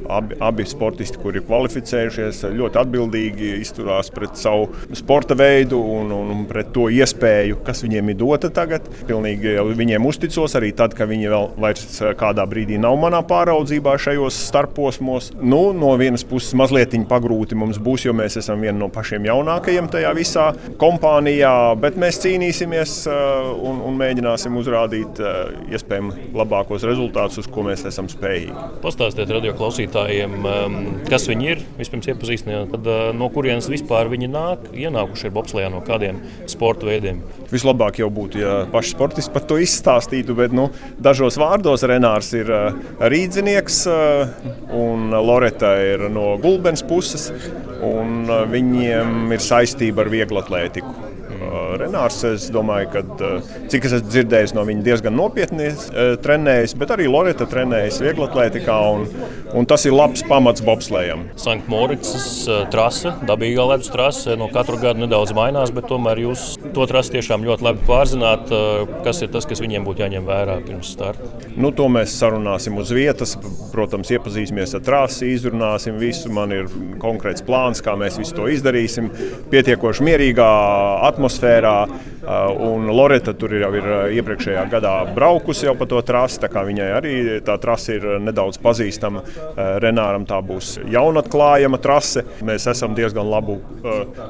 abi, 0.09 0.37
abi 0.39 0.65
sportisti, 0.69 1.17
kuri 1.21 1.41
ir 1.41 1.47
kvalificējušies, 1.47 2.43
ļoti 2.53 2.81
atbildīgi 2.83 3.53
izturās 3.61 4.11
pret 4.13 4.37
savu 4.37 4.69
sporta 4.93 5.37
veidu 5.37 5.79
un, 5.81 6.02
un, 6.11 6.31
un 6.33 6.43
pret 6.49 6.71
to 6.75 6.89
iespēju, 6.93 7.61
kas 7.65 7.83
viņiem 7.85 8.11
ir 8.13 8.19
dota 8.19 8.51
tagad. 8.53 8.87
Pilnīgi 9.07 9.55
viņiem 9.77 10.05
uzticos 10.09 10.57
arī 10.59 10.73
tad, 10.75 10.95
kad 10.97 11.09
viņi 11.11 11.31
vēl 11.31 11.49
vairs 11.63 11.99
kādā 12.19 12.45
brīdī 12.49 12.79
nav 12.81 12.97
manā 13.01 13.23
pāraudzībā 13.27 13.95
šajos 14.01 14.37
starposmos. 14.49 15.31
Nu, 15.41 15.71
no 15.77 15.93
vienas 15.99 16.25
puses 16.27 16.53
mazliet 16.57 16.93
pagrūti 17.09 17.57
mums 17.57 17.79
būs, 17.81 18.05
jo 18.07 18.13
mēs 18.15 18.37
esam 18.41 18.61
viena 18.61 18.75
no 18.77 18.89
pašiem 18.93 19.25
jaunākajiem 19.25 19.87
tajā 19.91 20.11
visā 20.17 20.45
kompānijā, 20.81 21.53
bet 21.81 21.97
mēs 21.99 22.19
cīnīsimies 22.23 22.95
un, 23.09 23.81
un 23.87 23.97
mēģināsim 23.99 24.57
uzrādīt 24.59 25.21
iespējami 25.73 26.29
labākos 26.37 26.85
rezultātus, 26.87 27.41
uz 27.43 27.49
ko 27.49 27.65
mēs 27.67 27.85
esam 27.89 28.09
spējīgi. 28.11 28.53
Pastāstiet 28.83 29.31
radio 29.33 29.55
klausītājiem, 29.57 30.37
kas 31.09 31.27
viņi 31.31 31.49
ir. 31.53 31.63
Vispirms 31.79 32.09
iepazīstiniet, 32.13 32.77
no 33.17 33.29
kurienes 33.33 33.69
vispār 33.71 34.11
viņi 34.11 34.29
nāk, 34.33 34.69
ienākuši 34.77 35.29
ir 35.29 35.35
bobslējā 35.37 35.71
no 35.73 35.81
kādiem 35.93 36.19
sporta 36.49 36.89
veidiem. 36.89 37.21
Vislabāk 37.53 38.01
jau 38.01 38.09
būtu, 38.13 38.41
ja 38.41 38.57
paši 38.73 38.95
sportisti 38.95 39.33
par 39.33 39.45
to 39.49 39.59
izstāstītu, 39.61 40.35
bet 40.37 40.55
nu, 40.55 40.67
dažos 40.97 41.37
vārdos 41.41 41.85
Renārs 41.89 42.33
ir 42.37 42.49
rīdzinieks 43.13 43.83
un 44.73 45.13
Loreta 45.13 45.75
ir 45.85 46.09
no 46.09 46.33
Gulbens 46.41 46.83
puses. 46.89 47.29
Viņiem 48.53 49.33
ir 49.35 49.43
saistība 49.43 50.05
ar 50.05 50.13
vieglu 50.13 50.41
atlētiku. 50.41 51.12
Renārs, 51.79 52.19
es 52.27 52.47
domāju, 52.53 52.89
ka 52.93 53.31
cik 53.71 53.87
es 53.87 53.97
esmu 53.99 54.09
dzirdējis 54.09 54.53
no 54.57 54.63
viņa, 54.67 54.83
diezgan 54.85 55.15
nopietni 55.17 55.69
trenējas, 56.23 56.73
bet 56.79 56.93
arī 56.95 57.05
Lorita 57.11 57.45
trenējas 57.49 57.99
vieglatlētikā, 58.03 58.77
un, 58.95 59.05
un 59.53 59.67
tas 59.69 59.85
ir 59.85 59.95
labs 59.95 60.23
pamats 60.27 60.63
bobslējam. 60.65 61.27
Sanktmoricas 61.39 62.25
trase, 62.73 63.13
dabīgā 63.29 63.67
ledus 63.69 63.91
trase, 63.93 64.37
no 64.39 64.49
katru 64.53 64.79
gadu 64.81 65.03
nedaudz 65.03 65.35
mainās, 65.37 65.73
bet 65.75 65.85
tomēr 65.91 66.23
jūs 66.25 66.45
to 66.73 66.87
trasi 66.89 67.17
tiešām 67.17 67.45
ļoti 67.45 67.67
labi 67.69 67.85
pārzināt. 67.87 68.49
Kas 69.05 69.21
ir 69.21 69.29
tas, 69.33 69.45
kas 69.49 69.61
viņiem 69.61 69.85
būtu 69.85 70.03
jāņem 70.05 70.25
vērā 70.27 70.57
pirms 70.65 70.93
starta? 70.95 71.29
Nu, 71.53 71.69
to 71.75 71.85
mēs 71.91 72.17
sarunāsim 72.17 72.79
uz 72.81 72.89
vietas. 72.95 73.35
Protams, 73.73 74.09
iepazīsimies 74.13 74.73
ar 74.77 74.83
trasi, 74.85 75.31
izrunāsim 75.33 75.99
visu. 76.01 76.31
Man 76.33 76.53
ir 76.55 76.69
konkrēts 77.01 77.45
plāns, 77.45 77.81
kā 77.85 77.93
mēs 77.99 78.17
visu 78.21 78.37
to 78.37 78.49
izdarīsim. 78.53 79.11
Pietiekoši 79.53 80.09
mierīgā 80.09 80.49
atmosfērā. 81.09 81.42
Un 81.43 82.87
Loreta 82.95 83.33
tur 83.35 83.51
jau 83.57 83.69
ir 83.75 83.87
iepriekšējā 84.15 84.63
gadā 84.71 84.93
braukusi 85.15 85.67
jau 85.67 85.73
pa 85.75 85.87
to 85.89 85.99
trasi. 86.05 86.39
Viņai 86.43 86.89
arī 86.95 87.13
tā 87.45 87.57
trase 87.61 87.97
ir 87.97 88.05
nedaudz 88.23 88.59
pazīstama. 88.63 89.23
Renāram 89.83 90.23
tā 90.27 90.39
būs 90.45 90.77
jaunatklājama 90.91 91.79
trase. 91.83 92.23
Mēs 92.45 92.67
esam 92.71 92.95
diezgan 92.95 93.27
labu 93.27 93.57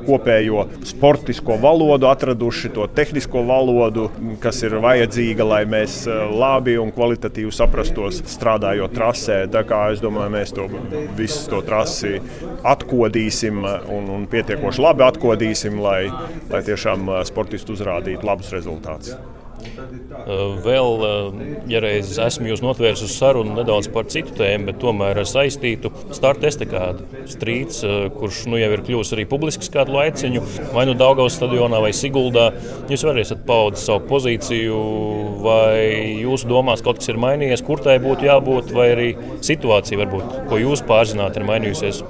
kopējo 0.08 0.66
sportisko 0.90 1.60
valodu 1.62 2.10
atraduši, 2.10 2.72
to 2.74 2.88
tehnisko 2.98 3.44
valodu, 3.48 4.10
kas 4.44 4.64
ir 4.66 4.80
vajadzīga, 4.84 5.46
lai 5.48 5.62
mēs 5.70 6.04
labi 6.34 6.80
un 6.82 6.92
kvalitatīvi 6.96 7.54
saprastos 7.54 8.24
strādājot 8.34 8.96
trasē. 8.98 9.40
Tā 9.54 9.64
kā 9.70 9.84
es 9.94 10.02
domāju, 10.04 10.34
mēs 10.34 10.56
to 10.58 10.68
visu 11.18 11.46
to 11.52 11.62
trasi 11.66 12.18
atkodīsim 12.66 13.62
un, 13.64 14.10
un 14.18 14.28
pietiekoši 14.32 14.82
labi 14.84 15.06
atkodīsim, 15.06 15.78
lai, 15.84 16.08
lai 16.50 16.64
tiešām 16.66 17.03
sportisti 17.28 17.76
uzrādītu 17.76 18.28
labus 18.28 18.52
rezultātus. 18.56 19.18
Vēl, 20.64 21.04
ja 21.72 21.80
reiz 21.84 22.10
esmu 22.20 22.50
jūs 22.50 22.62
notvērs 22.64 23.04
uz 23.06 23.14
sarunu 23.16 23.54
nedaudz 23.56 23.88
par 23.94 24.08
citu 24.12 24.34
tēmu, 24.38 24.68
bet 24.70 24.80
tomēr 24.82 25.22
saistītu 25.28 25.92
starta 26.16 26.50
estekādu 26.50 27.06
strīds, 27.32 27.84
kurš 28.18 28.44
nu 28.52 28.60
jau 28.60 28.72
ir 28.76 28.84
kļuvis 28.84 29.14
arī 29.16 29.26
publisks 29.30 29.72
kādu 29.74 29.96
laiciņu, 29.96 30.44
vai 30.74 30.88
nu 30.90 30.98
Daugavas 31.00 31.38
stadionā 31.38 31.80
vai 31.84 31.94
Siguldā. 31.96 32.50
Jūs 32.92 33.06
varēsiet 33.08 33.46
paudzt 33.48 33.88
savu 33.88 34.04
pozīciju, 34.10 34.82
vai 35.46 36.20
jūsu 36.24 36.50
domās 36.52 36.84
kaut 36.84 37.00
kas 37.00 37.14
ir 37.14 37.22
mainījies, 37.24 37.64
kur 37.64 37.84
tai 37.84 38.00
būtu 38.04 38.28
jābūt, 38.28 38.74
vai 38.76 38.90
arī 38.98 39.10
situācija 39.44 40.04
varbūt, 40.04 40.44
ko 40.52 40.60
jūs 40.60 40.84
pārzināt, 40.90 41.40
ir 41.40 41.48
mainījusies 41.48 42.04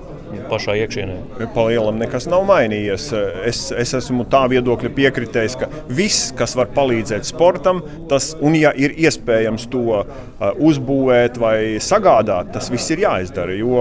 pašā 0.51 0.75
iekšienē? 0.83 1.47
Palielam 1.55 1.99
nekas 2.01 2.27
nav 2.31 2.45
mainījies. 2.49 3.09
Es, 3.49 3.65
es 3.71 3.93
esmu 3.97 4.25
tā 4.31 4.45
viedokļa 4.51 4.91
piekritējis, 4.95 5.57
ka 5.61 5.69
viss, 5.93 6.31
kas 6.37 6.55
var 6.59 6.71
palīdzēt 6.75 7.27
sportam, 7.27 7.81
tas, 8.11 8.33
un 8.41 8.57
ja 8.57 8.73
ir 8.75 8.95
iespējams 9.05 9.67
to 9.73 10.03
uzbūvēt 10.41 11.39
vai 11.41 11.57
sagādāt, 11.83 12.53
tas 12.55 12.69
viss 12.73 12.91
ir 12.93 13.03
jāizdara. 13.05 13.55
Jo 13.57 13.77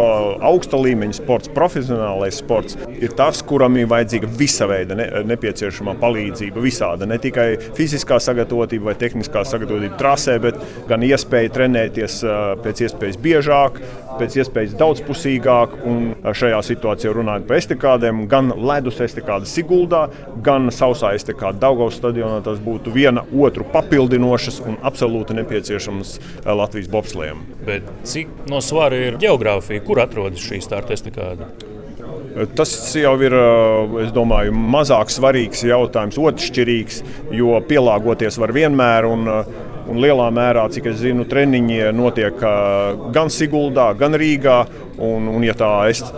augsta 0.53 0.81
līmeņa 0.81 1.19
sports, 1.19 1.51
profesionālais 1.55 2.39
sports 2.43 2.79
ir 2.99 3.15
tas, 3.19 3.43
kuram 3.47 3.77
ir 3.81 3.91
vajadzīga 3.91 4.31
visa 4.39 4.69
veida 4.71 4.97
ne, 4.99 5.09
nepieciešamā 5.33 5.97
palīdzība, 6.03 6.63
visāda. 6.63 7.09
Ne 7.09 7.19
tikai 7.23 7.49
fiziskā 7.77 8.19
sagatavotība 8.23 8.91
vai 8.91 8.97
tehniskā 9.01 9.45
sagatavotība 9.49 9.99
trasē, 10.01 10.39
bet 10.43 10.61
gan 10.91 11.05
iespēja 11.07 11.53
trenēties 11.59 12.21
pēc 12.63 12.85
iespējas 12.87 13.21
biežāk, 13.23 13.81
pēc 14.21 14.39
iespējas 14.43 14.77
daudzpusīgāk. 14.81 15.79
Un 15.89 16.13
šajā 16.43 16.61
situācijā 16.67 17.15
runājot 17.17 17.49
par 17.49 17.61
estekādēm, 17.61 18.25
gan 18.31 18.53
ledus 18.59 19.01
estekāda 19.05 19.49
Siguldā, 19.49 20.05
gan 20.45 20.71
sausā 20.75 21.15
estekāda 21.17 21.63
Daugavas 21.63 21.99
stadionā, 22.01 22.41
tas 22.45 22.61
būtu 22.63 22.93
viena 22.95 23.25
otru 23.33 23.67
papildinošas 23.73 24.63
un 24.67 24.79
absolūti 24.83 25.39
nepieciešamas 25.41 26.17
Latvijas 26.47 26.91
bobslējiem. 26.93 27.45
Bet 27.67 27.91
cik 28.09 28.49
no 28.51 28.63
svara 28.65 28.99
ir 29.09 29.21
geogrāfija, 29.23 29.85
kur 29.87 30.03
atrodas 30.03 30.43
šī 30.43 30.63
starta 30.65 30.97
estekāda? 30.97 31.51
Tas 32.57 32.71
jau 32.97 33.13
ir 33.21 33.35
domāju, 34.15 34.55
mazāk 34.57 35.11
svarīgs 35.13 35.67
jautājums, 35.69 36.17
otršķirīgs, 36.17 37.03
jo 37.37 37.59
pielāgoties 37.69 38.39
var 38.41 38.55
vienmēr. 38.57 39.09
Un, 39.11 39.29
un 39.91 40.01
lielā 40.03 40.29
mērā, 40.35 40.65
cik 40.73 40.89
es 40.93 41.01
zinu, 41.03 41.27
treniņi 41.29 41.91
notiek 41.97 42.39
gan 43.15 43.33
Siguldā, 43.33 43.93
gan 43.99 44.17
Rīgā. 44.19 44.63
Un, 45.03 45.25
un 45.33 45.43
ja 45.43 45.55
tā 45.57 45.71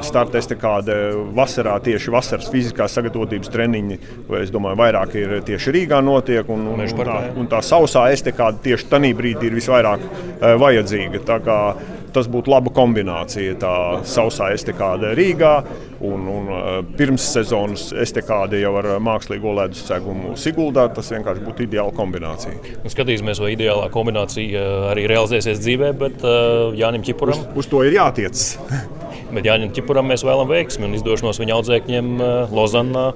startēs 0.05 0.51
kāda 0.61 0.97
vasarā, 1.37 1.77
tieši 1.81 2.13
vasaras 2.13 2.51
fiziskās 2.53 2.93
sagatavotības 2.99 3.53
treniņi, 3.55 3.99
es 4.43 4.51
domāju, 4.53 4.81
vairāk 4.83 5.15
ir 5.17 5.37
tieši 5.47 5.75
Rīgā 5.79 6.03
notiek. 6.05 6.49
Un, 6.51 6.67
un, 6.75 6.83
un, 6.83 7.05
tā, 7.07 7.21
un 7.39 7.49
tā 7.51 7.63
sausā 7.65 8.09
estekāda 8.13 8.61
tieši 8.67 8.91
tajā 8.91 9.15
brīdī 9.17 9.49
ir 9.49 9.57
visvairāk 9.61 10.05
vajadzīga 10.61 11.23
tas 12.15 12.29
būtu 12.31 12.53
laba 12.53 12.73
kombinācija. 12.75 13.57
Tā 13.61 13.75
sausā 14.09 14.51
estekāde 14.55 15.13
Rīgā 15.19 15.53
un, 16.05 16.27
un 16.31 16.51
pirms 16.99 17.27
sezonas 17.35 17.89
estekāde 18.05 18.61
jau 18.63 18.75
ar 18.81 18.91
mākslīgo 19.05 19.55
ledus 19.59 19.85
segumu 19.89 20.35
Siguldā. 20.41 20.89
Tas 20.95 21.13
vienkārši 21.15 21.45
būtu 21.45 21.67
ideāla 21.69 21.95
kombinācija. 21.97 22.57
Un 22.79 22.87
nu, 22.87 22.93
skatīsimies, 22.93 23.43
vai 23.43 23.55
ideālā 23.57 23.91
kombinācija 23.95 24.65
arī 24.93 25.09
realizēsies 25.11 25.63
dzīvē, 25.65 25.95
bet 26.01 26.27
uh, 26.27 26.75
Jānis 26.79 27.07
Čipuram. 27.09 27.47
Uz, 27.51 27.65
uz 27.65 27.73
to 27.73 27.85
ir 27.87 27.99
jātiec. 27.99 28.45
Bet 29.35 29.47
Jānis 29.49 29.73
Čipuram 29.75 30.07
mēs 30.07 30.23
vēlamies 30.23 30.53
veiksmi 30.55 30.87
un 30.87 30.95
izdošanos 30.99 31.41
viņa 31.43 31.57
audzēkņiem 31.57 32.11
Lozanā 32.55 33.07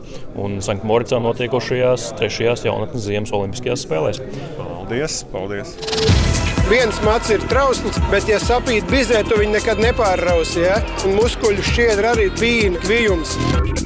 un 0.40 0.58
Sanktmoricā 0.64 1.20
notiekošajās 1.22 2.10
trešajās 2.18 2.66
jaunatnes 2.66 3.06
ziemas 3.06 3.34
olimpiskajās 3.38 3.86
spēlēs. 3.86 4.22
Paldies! 4.58 5.22
paldies. 5.32 6.47
Viens 6.68 6.98
mats 7.00 7.30
ir 7.32 7.40
trausls, 7.48 7.96
bet, 8.12 8.26
ja 8.28 8.36
sapīt 8.42 8.84
bizē, 8.92 9.22
tu 9.24 9.38
viņu 9.40 9.54
nekad 9.54 9.80
nepārrausi. 9.80 10.66
Ja? 10.66 10.76
Un 11.08 11.16
muskuļu 11.16 11.64
šķiedra 11.64 12.12
arī 12.12 12.28
bija 12.36 12.74
kvijums. 12.82 13.32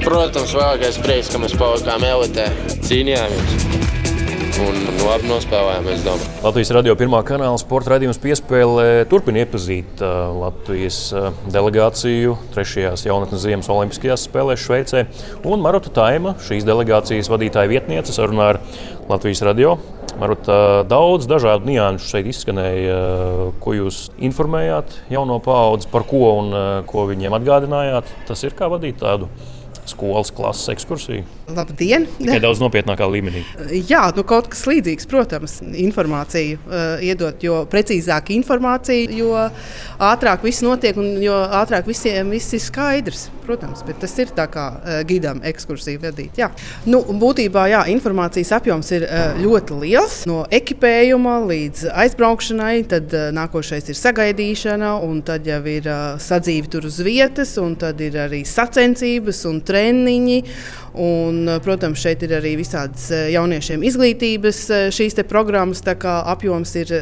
Protams, 0.03 0.57
vēlākais 0.59 0.99
prieks, 1.05 1.31
ka 1.31 1.39
mēs 1.45 1.55
palikām 1.61 2.03
elitē, 2.09 2.49
cīnījāmies. 2.89 4.02
Un 4.61 4.77
labi 5.01 5.31
nospēlējām. 5.31 5.87
Latvijas 6.43 6.73
radio 6.77 6.93
pirmā 6.99 7.23
kanāla 7.25 7.57
sporta 7.61 7.95
raidījums 7.95 8.21
piespēlē 8.21 9.07
turpina 9.09 9.41
iepazīt 9.47 10.03
uh, 10.05 10.29
Latvijas 10.37 10.99
uh, 11.17 11.31
delegāciju 11.55 12.37
trešajās 12.53 13.07
jaunatnes 13.07 13.47
ziemas 13.47 13.71
olimpiskajās 13.73 14.27
spēlēs 14.29 14.61
Šveicē. 14.67 15.07
Un 15.49 15.65
Maruta 15.65 15.95
Taima, 15.97 16.37
šīs 16.45 16.69
delegācijas 16.69 17.33
vadītāja 17.33 17.73
vietniece, 17.73 18.13
sarunā 18.13 18.53
ar 18.53 18.61
Latvijas 19.09 19.45
radio 19.49 19.79
Varbūt 20.13 20.49
daudz 20.91 21.25
dažādu 21.25 21.71
nianšu 21.71 22.11
šeit 22.11 22.27
izskanēja, 22.29 22.97
ko 23.65 23.73
jūs 23.75 24.05
informējāt 24.21 24.93
jauno 25.13 25.39
paudzi, 25.43 25.89
par 25.93 26.05
ko 26.09 26.35
un 26.43 26.53
ko 26.89 27.07
viņiem 27.09 27.33
atgādinājāt. 27.39 28.13
Tas 28.29 28.45
ir 28.45 28.53
kā 28.59 28.69
vadīt 28.73 29.01
tādu 29.01 29.31
skolas 29.91 30.31
klases 30.35 30.69
ekskursiju. 30.73 31.25
Labdien! 31.53 32.07
Tikai 32.17 32.39
daudz 32.41 32.63
nopietnākā 32.63 33.07
līmenī. 33.11 33.43
Jā, 33.91 34.07
nu 34.17 34.25
kaut 34.29 34.49
kas 34.53 34.63
līdzīgs, 34.71 35.09
protams, 35.11 35.59
informāciju 35.61 36.61
uh, 36.61 37.03
iedot, 37.05 37.43
jo 37.45 37.63
precīzāk 37.71 38.31
informācija, 38.37 39.11
jo 39.13 39.35
ātrāk 40.03 40.47
viss 40.47 40.65
notiek 40.65 40.97
un 40.97 41.19
jo 41.23 41.35
ātrāk 41.35 41.91
visiem 41.91 42.33
viss 42.33 42.55
ir 42.57 42.63
skaidrs. 42.63 43.29
protams, 43.43 43.83
bet 43.83 43.99
tas 43.99 44.13
ir 44.23 44.31
tā 44.37 44.47
kā 44.47 44.67
uh, 44.79 45.01
gidam 45.07 45.41
ekskursiju 45.45 46.01
vadīt. 46.03 46.39
Jā. 46.39 46.49
Nu, 46.87 47.03
būtībā 47.03 47.67
jā, 47.73 47.83
informācijas 47.93 48.53
apjoms 48.59 48.91
ir 48.95 49.07
uh, 49.09 49.35
ļoti 49.43 49.79
liels. 49.83 50.21
No 50.31 50.45
ekipējuma 50.47 51.41
līdz 51.51 51.89
aizbraukšanai, 52.05 52.77
tad 52.93 53.13
uh, 53.19 53.29
nākošais 53.35 53.91
ir 53.91 53.99
sagaidīšana, 53.99 54.95
un 55.03 55.21
tad 55.27 55.49
jau 55.51 55.61
ir 55.69 55.89
uh, 55.91 56.21
sadzīve 56.23 56.71
tur 56.73 56.87
uz 56.89 57.01
vietas, 57.03 57.57
un 57.61 57.75
tad 57.77 58.01
ir 58.05 58.17
arī 58.29 58.45
sacensības 58.49 59.43
un 59.51 59.61
treniņi. 59.73 60.39
Un, 61.03 61.49
protams, 61.65 62.03
šeit 62.05 62.21
ir 62.27 62.37
arī 62.37 62.53
visādas 62.61 63.09
jauniešiem 63.33 63.81
izglītības 63.89 64.59
šīs 64.93 65.17
programmas, 65.25 65.81
tā 65.81 65.97
kā 65.97 66.21
apjoms 66.35 66.77
ir 66.83 66.93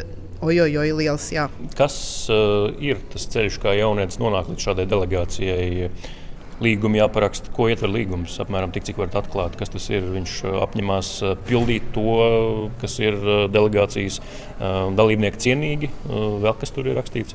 Ojojoj, 0.41 0.95
liels, 0.97 1.27
jā. 1.29 1.43
Kas 1.77 1.95
uh, 2.33 2.71
ir 2.81 2.97
tas 3.13 3.27
ceļš, 3.29 3.59
kā 3.61 3.75
jaunietis 3.77 4.17
nonāk 4.17 4.47
līdz 4.49 4.63
šādai 4.65 4.87
delegācijai? 4.89 5.91
Līgumi 6.61 6.99
jāparaksta, 6.99 7.49
ko 7.55 7.65
ietver 7.71 7.89
līgums, 7.89 8.35
apmēram 8.43 8.69
tik, 8.73 8.85
cik 8.85 8.99
varat 9.01 9.15
atklāt, 9.23 9.55
kas 9.57 9.71
tas 9.73 9.87
ir. 9.89 10.05
Viņš 10.13 10.35
uh, 10.45 10.59
apņemās 10.61 11.09
uh, 11.25 11.33
pildīt 11.47 11.89
to, 11.95 12.17
kas 12.81 12.99
ir 13.01 13.17
uh, 13.17 13.45
delegācijas 13.51 14.21
dalībnieki 14.61 15.39
cienīgi. 15.41 15.87
Vēl 16.05 16.53
kas 16.61 16.69
tur 16.69 16.85
ir 16.85 16.93
rakstīts? 16.93 17.33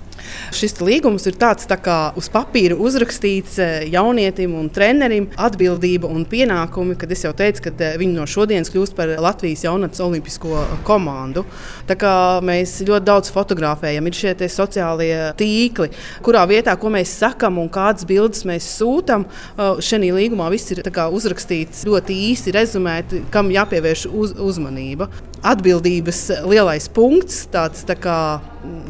Šis 0.55 0.77
līgums 0.79 1.25
ir 1.27 1.35
tāds 1.41 1.67
tā 1.67 1.75
kā 1.83 1.97
uz 2.15 2.29
papīra 2.31 2.77
uzrakstīts 2.79 3.57
jaunietim 3.91 4.55
un 4.55 4.69
trenerim 4.71 5.27
atbildība 5.35 6.07
un 6.07 6.23
pienākumi, 6.31 6.95
kad 7.01 7.11
es 7.11 7.25
jau 7.27 7.33
teicu, 7.35 7.65
ka 7.67 7.91
viņi 7.99 8.15
no 8.15 8.29
šodienas 8.31 8.71
kļūst 8.71 8.95
par 8.95 9.11
Latvijas 9.23 9.65
jaunatnes 9.67 10.05
olimpisko 10.07 10.61
komandu. 10.87 11.43
Tā 11.89 11.97
kā 11.99 12.13
mēs 12.47 12.77
ļoti 12.87 13.09
daudz 13.11 13.35
fotografējam, 13.35 14.07
ir 14.07 14.21
šie 14.21 14.37
sociālie 14.47 15.19
tīkli, 15.41 15.91
kurā 16.23 16.47
vietā, 16.47 16.77
ko 16.79 16.95
mēs 16.95 17.17
sakam 17.25 17.59
un 17.59 17.73
kādas 17.75 18.07
bildes 18.07 18.47
mēs 18.47 18.71
sūtām 18.79 19.16
tam 19.17 19.27
šajā 19.57 20.13
līgumā 20.17 20.49
viss 20.53 20.73
ir 20.75 20.83
uzrakstīts 20.85 21.85
ļoti 21.89 22.17
īsi, 22.31 22.55
rezumēti, 22.55 23.25
kam 23.33 23.51
jāpievērš 23.55 24.07
uz, 24.13 24.35
uzmanība. 24.43 25.09
Atbildības 25.47 26.21
lielais 26.49 26.89
punkts, 26.91 27.45
tāds 27.53 27.85
tā 27.87 27.97
kā 28.01 28.19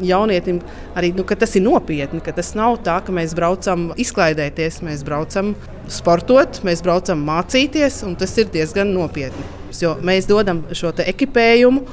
jaunietim, 0.01 0.61
arī 0.97 1.11
nu, 1.15 1.25
tas 1.27 1.53
ir 1.55 1.65
nopietni, 1.65 2.21
ka 2.23 2.33
tas 2.35 2.53
nav 2.57 2.79
tā, 2.85 2.97
ka 3.05 3.13
mēs 3.13 3.35
braucam 3.37 3.91
izklaidēties, 3.99 4.81
mēs 4.85 5.03
braucam 5.07 5.53
sportot, 5.91 6.61
mēs 6.67 6.81
braucam 6.85 7.21
mācīties, 7.27 8.01
un 8.07 8.17
tas 8.19 8.33
ir 8.41 8.49
diezgan 8.53 8.91
nopietni. 8.95 9.45
Jo 9.77 9.93
mēs 10.01 10.25
dodam 10.25 10.63
šo 10.73 10.89
ekipējumu, 11.03 11.83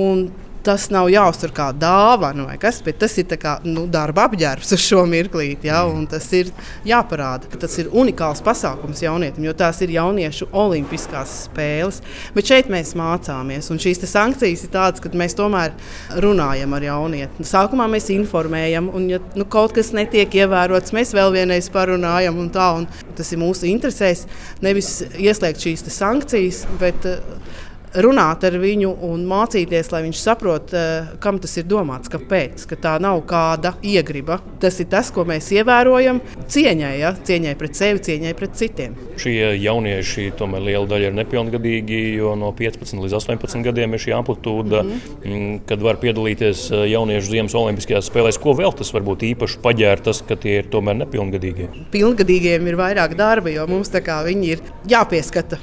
un 0.00 0.28
tas 0.64 0.86
nav 0.92 1.08
jāuztver 1.12 1.52
kā 1.54 1.68
dāvana 1.76 2.46
vai 2.48 2.56
kas, 2.60 2.80
bet 2.84 2.98
tas 3.02 3.14
ir 3.20 3.28
kā, 3.40 3.56
nu, 3.66 3.84
darba 3.90 4.26
apģērbs 4.28 4.74
uz 4.76 4.82
šo 4.84 5.04
mirklīti. 5.08 5.68
Ja, 5.68 5.82
tas 6.10 6.26
ir 6.36 6.50
jāparāda, 6.88 7.48
ka 7.52 7.60
tas 7.64 7.76
ir 7.80 7.90
unikāls 7.92 8.42
pasākums 8.44 9.02
jaunietim, 9.04 9.44
jo 9.46 9.54
tās 9.56 9.80
ir 9.84 9.92
jauniešu 9.94 10.48
olimpiskās 10.64 11.34
spēles. 11.48 12.00
Bet 12.36 12.50
šeit 12.50 12.70
mēs 12.72 12.94
mācāmies, 12.98 13.70
un 13.72 13.82
šīs 13.82 14.02
sankcijas 14.08 14.64
ir 14.66 14.72
tādas, 14.74 15.02
ka 15.04 15.12
mēs 15.16 15.36
tomēr 15.38 15.74
runājam 16.24 16.76
ar 16.76 16.88
jaunieti. 16.88 17.48
Sākumā 17.48 17.88
mēs 17.92 18.10
informējam, 18.14 18.90
un 18.94 19.08
ja 19.12 19.20
nu, 19.38 19.48
kaut 19.50 19.76
kas 19.76 19.92
netiek 19.96 20.32
ievērots, 20.44 20.94
mēs 20.96 21.14
vēl 21.16 21.34
vienreiz 21.34 21.70
parunājam. 21.74 22.40
Un 22.40 22.50
tā, 22.54 22.70
un 22.80 22.88
tas 23.18 23.30
ir 23.32 23.40
mūsu 23.42 23.68
interesēs, 23.70 24.24
nevis 24.64 24.96
ieslēgt 25.12 25.64
šīs 25.64 25.86
sankcijas, 25.94 26.64
bet 26.80 27.06
runāt 28.02 28.44
ar 28.46 28.56
viņu 28.58 28.90
un 29.06 29.24
mācīties, 29.28 29.90
lai 29.92 30.02
viņš 30.06 30.20
saprotu, 30.20 30.76
eh, 30.76 31.14
kam 31.20 31.38
tas 31.38 31.56
ir 31.56 31.64
domāts, 31.64 32.10
kāpēc. 32.10 32.66
Ka 32.66 32.76
tā 32.76 33.00
nav 33.00 33.22
kāda 33.26 33.74
iegriba. 33.82 34.40
Tas 34.60 34.80
ir 34.80 34.86
tas, 34.86 35.10
ko 35.10 35.24
mēs 35.24 35.50
ievērojam 35.52 36.20
cieņai, 36.48 36.98
ja? 36.98 37.12
cieņai 37.12 37.54
pret 37.58 37.74
sevi, 37.74 38.00
cieņai 38.00 38.34
pret 38.34 38.54
citiem. 38.54 38.94
Šie 39.16 39.54
jaunieši, 39.62 40.32
tomēr 40.38 40.64
liela 40.64 40.86
daļa 40.86 41.10
ir 41.10 41.18
nepilngadīgi, 41.18 42.00
jo 42.18 42.34
no 42.34 42.52
15 42.52 43.00
līdz 43.02 43.14
18 43.20 43.62
gadiem 43.62 43.94
ir 43.94 44.02
šī 44.02 44.14
amplitūda, 44.18 44.82
mm 44.82 45.00
-hmm. 45.22 45.60
kad 45.66 45.82
var 45.82 45.96
piedalīties 45.96 46.70
eh, 46.72 46.86
jauniešu 46.92 47.30
ziemas 47.30 47.54
olimpiskajās 47.54 48.10
spēlēs. 48.10 48.40
Ko 48.40 48.54
vēl 48.54 48.74
tas 48.76 48.92
var 48.92 49.02
būt 49.02 49.22
īpaši 49.34 49.60
paģērtas, 49.62 50.24
ka 50.28 50.36
tie 50.36 50.58
ir 50.58 50.70
tomēr 50.70 50.98
nepilngadīgie? 51.04 51.68
Pilngadīgiem 51.90 52.66
ir 52.66 52.76
vairāk 52.76 53.16
darba, 53.16 53.50
jo 53.50 53.66
mums 53.66 53.90
viņi 53.94 54.46
ir 54.50 54.58
jāpieskata 54.88 55.58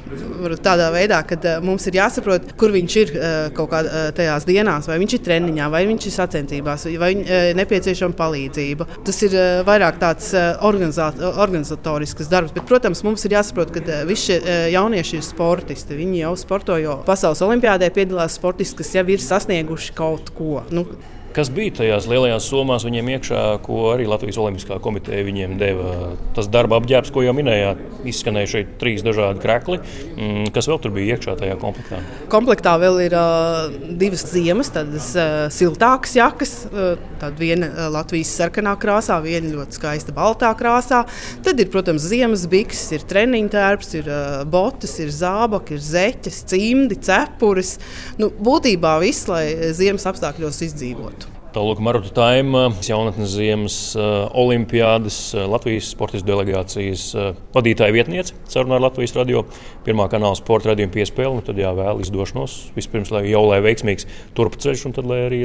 tādā 0.62 0.91
veidā, 0.94 1.22
ka 1.28 1.36
eh, 1.36 1.60
mums 1.60 1.88
ir 1.88 1.94
jāsaprot 1.94 2.20
jāsaprot, 2.21 2.53
kur 2.57 2.71
viņš 2.71 2.95
ir 3.01 3.12
uh, 3.15 3.25
kaut 3.55 3.71
kādā 3.71 3.89
uh, 3.89 4.10
tajās 4.15 4.45
dienās, 4.45 4.88
vai 4.88 4.99
viņš 5.01 5.15
ir 5.17 5.23
treniņā, 5.25 5.69
vai 5.71 5.84
viņš 5.89 6.07
ir 6.07 6.15
sacensībās, 6.15 6.86
vai 7.01 7.13
viņam 7.13 7.25
uh, 7.25 7.51
nepieciešama 7.57 8.17
palīdzība. 8.17 8.88
Tas 9.05 9.21
ir 9.25 9.36
vairāk 9.67 9.99
tāds 10.01 10.31
organizatorisks 10.62 12.29
darbs, 12.31 12.53
bet, 12.55 12.65
protams, 12.69 13.03
mums 13.05 13.25
ir 13.25 13.38
jāsaprot, 13.38 13.71
ka 13.73 14.01
visi 14.07 14.31
šie 14.31 14.57
jaunieši 14.73 15.17
ir 15.17 15.25
sportisti. 15.25 15.97
Viņi 15.97 16.21
jau 16.23 16.36
sporto, 16.39 16.77
jo 16.81 16.99
pasaules 17.07 17.41
olimpiādē 17.45 17.89
piedalās 17.93 18.38
sportisti, 18.38 18.81
kas 18.81 18.93
jau 18.95 19.07
ir 19.10 19.23
sasnieguši 19.23 19.97
kaut 19.97 20.34
ko. 20.38 20.62
Nu, 20.73 20.86
Kas 21.31 21.47
bija 21.47 21.71
tajās 21.77 22.10
lielajās 22.12 22.43
summās 22.51 22.84
viņiem 22.84 23.10
iekšā, 23.13 23.41
ko 23.63 23.86
arī 23.93 24.03
Latvijas 24.10 24.36
Olimpiskā 24.41 24.81
komiteja 24.84 25.23
viņiem 25.23 25.53
deva? 25.62 25.93
Tas 26.36 26.49
darba 26.51 26.81
apģērbs, 26.81 27.12
ko 27.15 27.23
jau 27.23 27.31
minējāt, 27.38 27.79
izskanēja 28.08 28.52
šeit 28.56 28.76
trīs 28.82 29.04
dažādi 29.06 29.42
krekli. 29.44 29.80
Mm, 30.16 30.50
kas 30.56 30.70
vēl 30.70 30.80
tur 30.84 30.94
bija 30.96 31.16
iekšā 31.16 31.36
tajā 31.40 31.58
komplektā? 31.62 32.02
Komplektā 32.32 32.76
vēl 32.82 33.00
ir 33.08 33.16
uh, 33.18 33.74
divas 34.00 34.26
ziemas, 34.32 34.72
tādas 34.74 35.12
uh, 35.18 35.48
siltākas 35.54 36.16
jakas. 36.18 36.56
Uh, 36.70 36.94
tad 37.22 37.40
viena 37.42 37.72
uh, 37.72 37.90
Latvijas 37.94 38.34
sarkanā 38.40 38.76
krāsā, 38.82 39.20
viena 39.24 39.52
ļoti 39.56 39.80
skaista 39.80 40.16
baltā 40.16 40.52
krāsā. 40.60 41.04
Tad 41.46 41.62
ir, 41.62 41.72
protams, 41.74 42.08
ziemas 42.12 42.48
bikses, 42.52 42.88
ir 42.98 43.06
treniņu 43.10 43.54
tērps, 43.58 43.94
ir 44.02 44.10
uh, 44.12 44.42
botas, 44.50 44.98
ir 45.04 45.14
zābaki, 45.16 45.78
ir 45.78 45.86
zeķes, 45.92 46.42
cimdi, 46.52 47.02
cepures. 47.04 47.78
Nu, 48.22 48.32
būtībā 48.42 48.98
viss, 49.04 49.30
lai 49.32 49.46
ziemas 49.78 50.08
apstākļos 50.10 50.66
izdzīvotu. 50.70 51.40
Tālāk, 51.52 51.82
Maruta 51.84 52.08
Taima, 52.16 52.70
jaunatnes 52.88 53.34
ziemas 53.34 53.74
uh, 54.00 54.30
olimpiādas 54.40 55.18
uh, 55.36 55.42
Latvijas 55.52 55.90
sportistu 55.92 56.30
delegācijas 56.30 57.04
uh, 57.12 57.34
vadītāja 57.52 57.92
vietniece 57.92 58.38
sarunā 58.48 58.78
ar 58.78 58.86
Latvijas 58.86 59.12
radio. 59.18 59.42
Pirmā 59.84 60.06
kanāla 60.14 60.40
sporta 60.40 60.72
radījuma 60.72 60.96
piespēle, 60.96 61.34
nu 61.36 61.44
tad 61.44 61.60
jāvēl 61.60 62.00
izdošanos. 62.06 62.56
Vispirms, 62.78 63.12
lai 63.12 63.26
jau 63.28 63.44
lai 63.50 63.60
veiksmīgs 63.68 64.08
turpceļš, 64.40 64.86
un 64.88 64.96
tad 64.96 65.12
lai 65.12 65.26
arī 65.26 65.42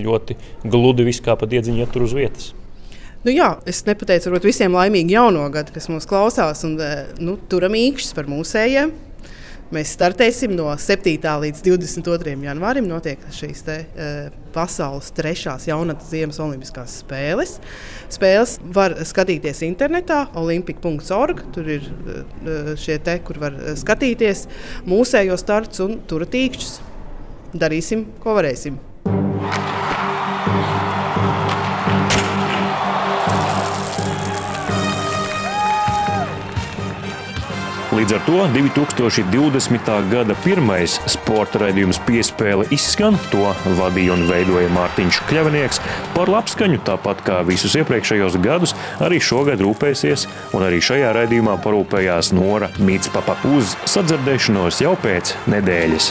ļoti 0.00 0.38
gludi 0.72 1.04
viss 1.10 1.20
kā 1.20 1.36
pa 1.36 1.50
diedziņu 1.52 1.84
iet 1.84 1.92
tur 1.92 2.08
uz 2.08 2.16
vietas. 2.16 2.54
Nu 3.20 3.36
jā, 3.36 3.52
es 3.68 3.84
nepateicu 3.84 4.32
varbūt, 4.32 4.48
visiem 4.48 4.72
laimīgu 4.72 5.12
jauno 5.18 5.44
gadu, 5.52 5.76
kas 5.76 5.92
mūs 5.92 6.08
klausās, 6.08 6.64
un 6.64 6.80
nu, 7.20 7.36
turam 7.52 7.76
īkšķis 7.76 8.16
par 8.16 8.32
mūsējiem. 8.32 8.96
Mēs 9.72 9.94
startēsim 9.96 10.52
no 10.52 10.66
7. 10.76 11.14
līdz 11.16 11.62
22. 11.64 12.34
janvārim. 12.44 12.84
Notiek 12.90 13.22
šīs 13.32 13.62
te, 13.64 13.76
uh, 13.88 14.26
pasaules 14.52 15.08
trešās 15.16 15.64
jaunatnes 15.70 16.10
ziemas 16.12 16.40
olimpiskās 16.44 16.98
spēles. 17.00 17.54
Spēles 18.12 18.58
var 18.76 18.98
skatīties 19.08 19.64
internetā, 19.64 20.26
olimpic.org. 20.36 21.40
Tur 21.56 21.72
ir 21.78 21.88
uh, 21.88 22.74
šie 22.76 23.00
te, 23.00 23.16
kur 23.24 23.40
var 23.40 23.56
skatīties 23.80 24.44
mūsējo 24.92 25.40
starts 25.40 25.80
un 25.80 26.02
turatīkšķus. 26.04 26.78
Darīsim, 27.56 28.10
ko 28.20 28.36
varēsim. 28.36 28.91
Līdz 38.02 38.14
ar 38.16 38.22
to 38.26 38.38
2020. 38.50 39.90
gada 40.10 40.34
pirmais 40.42 40.96
sporta 41.06 41.60
raidījums 41.62 42.00
piespēle 42.02 42.64
izskan. 42.74 43.14
To 43.30 43.52
vadīja 43.78 44.16
un 44.16 44.24
veidoja 44.26 44.72
Mārtiņš 44.74 45.20
Kļavnieks. 45.28 45.78
Par 46.16 46.32
labskaņu, 46.34 46.80
tāpat 46.82 47.22
kā 47.22 47.38
visus 47.46 47.76
iepriekšējos 47.78 48.40
gadus, 48.42 48.74
arī 48.98 49.22
šogad 49.22 49.62
rūpēsies, 49.62 50.26
un 50.50 50.66
arī 50.66 50.82
šajā 50.82 51.12
raidījumā 51.14 51.54
parūpējās 51.62 52.32
Nora 52.34 52.72
Mītspapa 52.82 53.38
uz 53.54 53.76
sadzirdēšanos 53.94 54.82
jau 54.82 54.96
pēc 55.06 55.36
nedēļas. 55.54 56.10